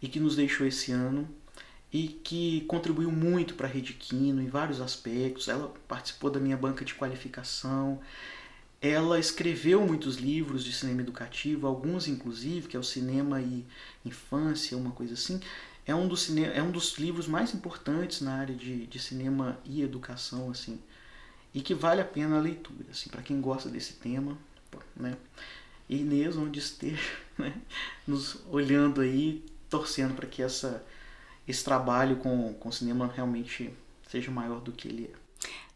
e 0.00 0.08
que 0.08 0.18
nos 0.18 0.34
deixou 0.34 0.66
esse 0.66 0.90
ano 0.90 1.28
e 1.92 2.08
que 2.08 2.62
contribuiu 2.62 3.12
muito 3.12 3.54
para 3.54 3.68
a 3.68 3.70
Rede 3.70 3.92
Quino 3.92 4.42
em 4.42 4.48
vários 4.48 4.80
aspectos. 4.80 5.48
Ela 5.48 5.72
participou 5.86 6.30
da 6.30 6.40
minha 6.40 6.56
banca 6.56 6.84
de 6.84 6.94
qualificação, 6.94 8.00
ela 8.80 9.18
escreveu 9.18 9.86
muitos 9.86 10.16
livros 10.16 10.64
de 10.64 10.72
cinema 10.72 11.00
educativo, 11.00 11.66
alguns 11.66 12.08
inclusive, 12.08 12.68
que 12.68 12.76
é 12.76 12.80
o 12.80 12.84
Cinema 12.84 13.40
e 13.40 13.64
Infância, 14.04 14.76
uma 14.76 14.90
coisa 14.90 15.14
assim. 15.14 15.40
É 15.86 15.94
um 15.94 16.08
dos, 16.08 16.22
cine... 16.22 16.44
é 16.44 16.62
um 16.62 16.70
dos 16.70 16.98
livros 16.98 17.26
mais 17.26 17.54
importantes 17.54 18.20
na 18.20 18.34
área 18.34 18.54
de, 18.54 18.86
de 18.86 18.98
cinema 18.98 19.58
e 19.64 19.82
educação, 19.82 20.50
assim, 20.50 20.80
e 21.54 21.60
que 21.60 21.74
vale 21.74 22.00
a 22.00 22.04
pena 22.04 22.36
a 22.36 22.40
leitura, 22.40 22.86
assim, 22.90 23.08
para 23.08 23.22
quem 23.22 23.40
gosta 23.40 23.68
desse 23.68 23.94
tema, 23.94 24.36
né? 24.96 25.16
E 25.88 26.00
Inês, 26.00 26.36
onde 26.36 26.58
esteja, 26.58 27.10
né? 27.38 27.54
nos 28.06 28.38
olhando 28.50 29.00
aí, 29.00 29.44
torcendo 29.68 30.14
para 30.14 30.26
que 30.26 30.42
essa, 30.42 30.84
esse 31.46 31.64
trabalho 31.64 32.16
com, 32.16 32.54
com 32.54 32.72
cinema 32.72 33.10
realmente 33.14 33.72
seja 34.08 34.30
maior 34.30 34.60
do 34.60 34.72
que 34.72 34.88
ele 34.88 35.10
é. 35.12 35.16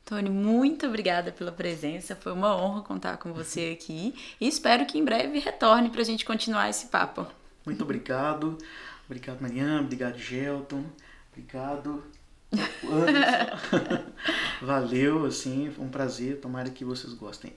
Tony, 0.05 0.28
muito 0.28 0.86
obrigada 0.86 1.30
pela 1.30 1.53
presença. 1.53 2.16
Foi 2.16 2.32
uma 2.32 2.57
honra 2.57 2.82
contar 2.82 3.16
com 3.18 3.32
você 3.32 3.70
aqui 3.80 4.12
e 4.41 4.49
espero 4.49 4.84
que 4.84 4.99
em 4.99 5.05
breve 5.05 5.38
retorne 5.38 5.88
para 5.88 6.01
a 6.01 6.05
gente 6.05 6.24
continuar 6.24 6.68
esse 6.68 6.86
papo. 6.86 7.26
Muito 7.64 7.84
obrigado. 7.84 8.59
Obrigado, 9.07 9.41
Mariana. 9.41 9.82
Obrigado, 9.82 10.18
Gelton. 10.18 10.84
Obrigado. 11.30 12.03
Valeu, 14.61 15.26
assim, 15.26 15.70
foi 15.70 15.84
um 15.84 15.88
prazer. 15.88 16.41
Tomara 16.41 16.70
que 16.70 16.84
vocês 16.84 17.14
gostem. 17.14 17.53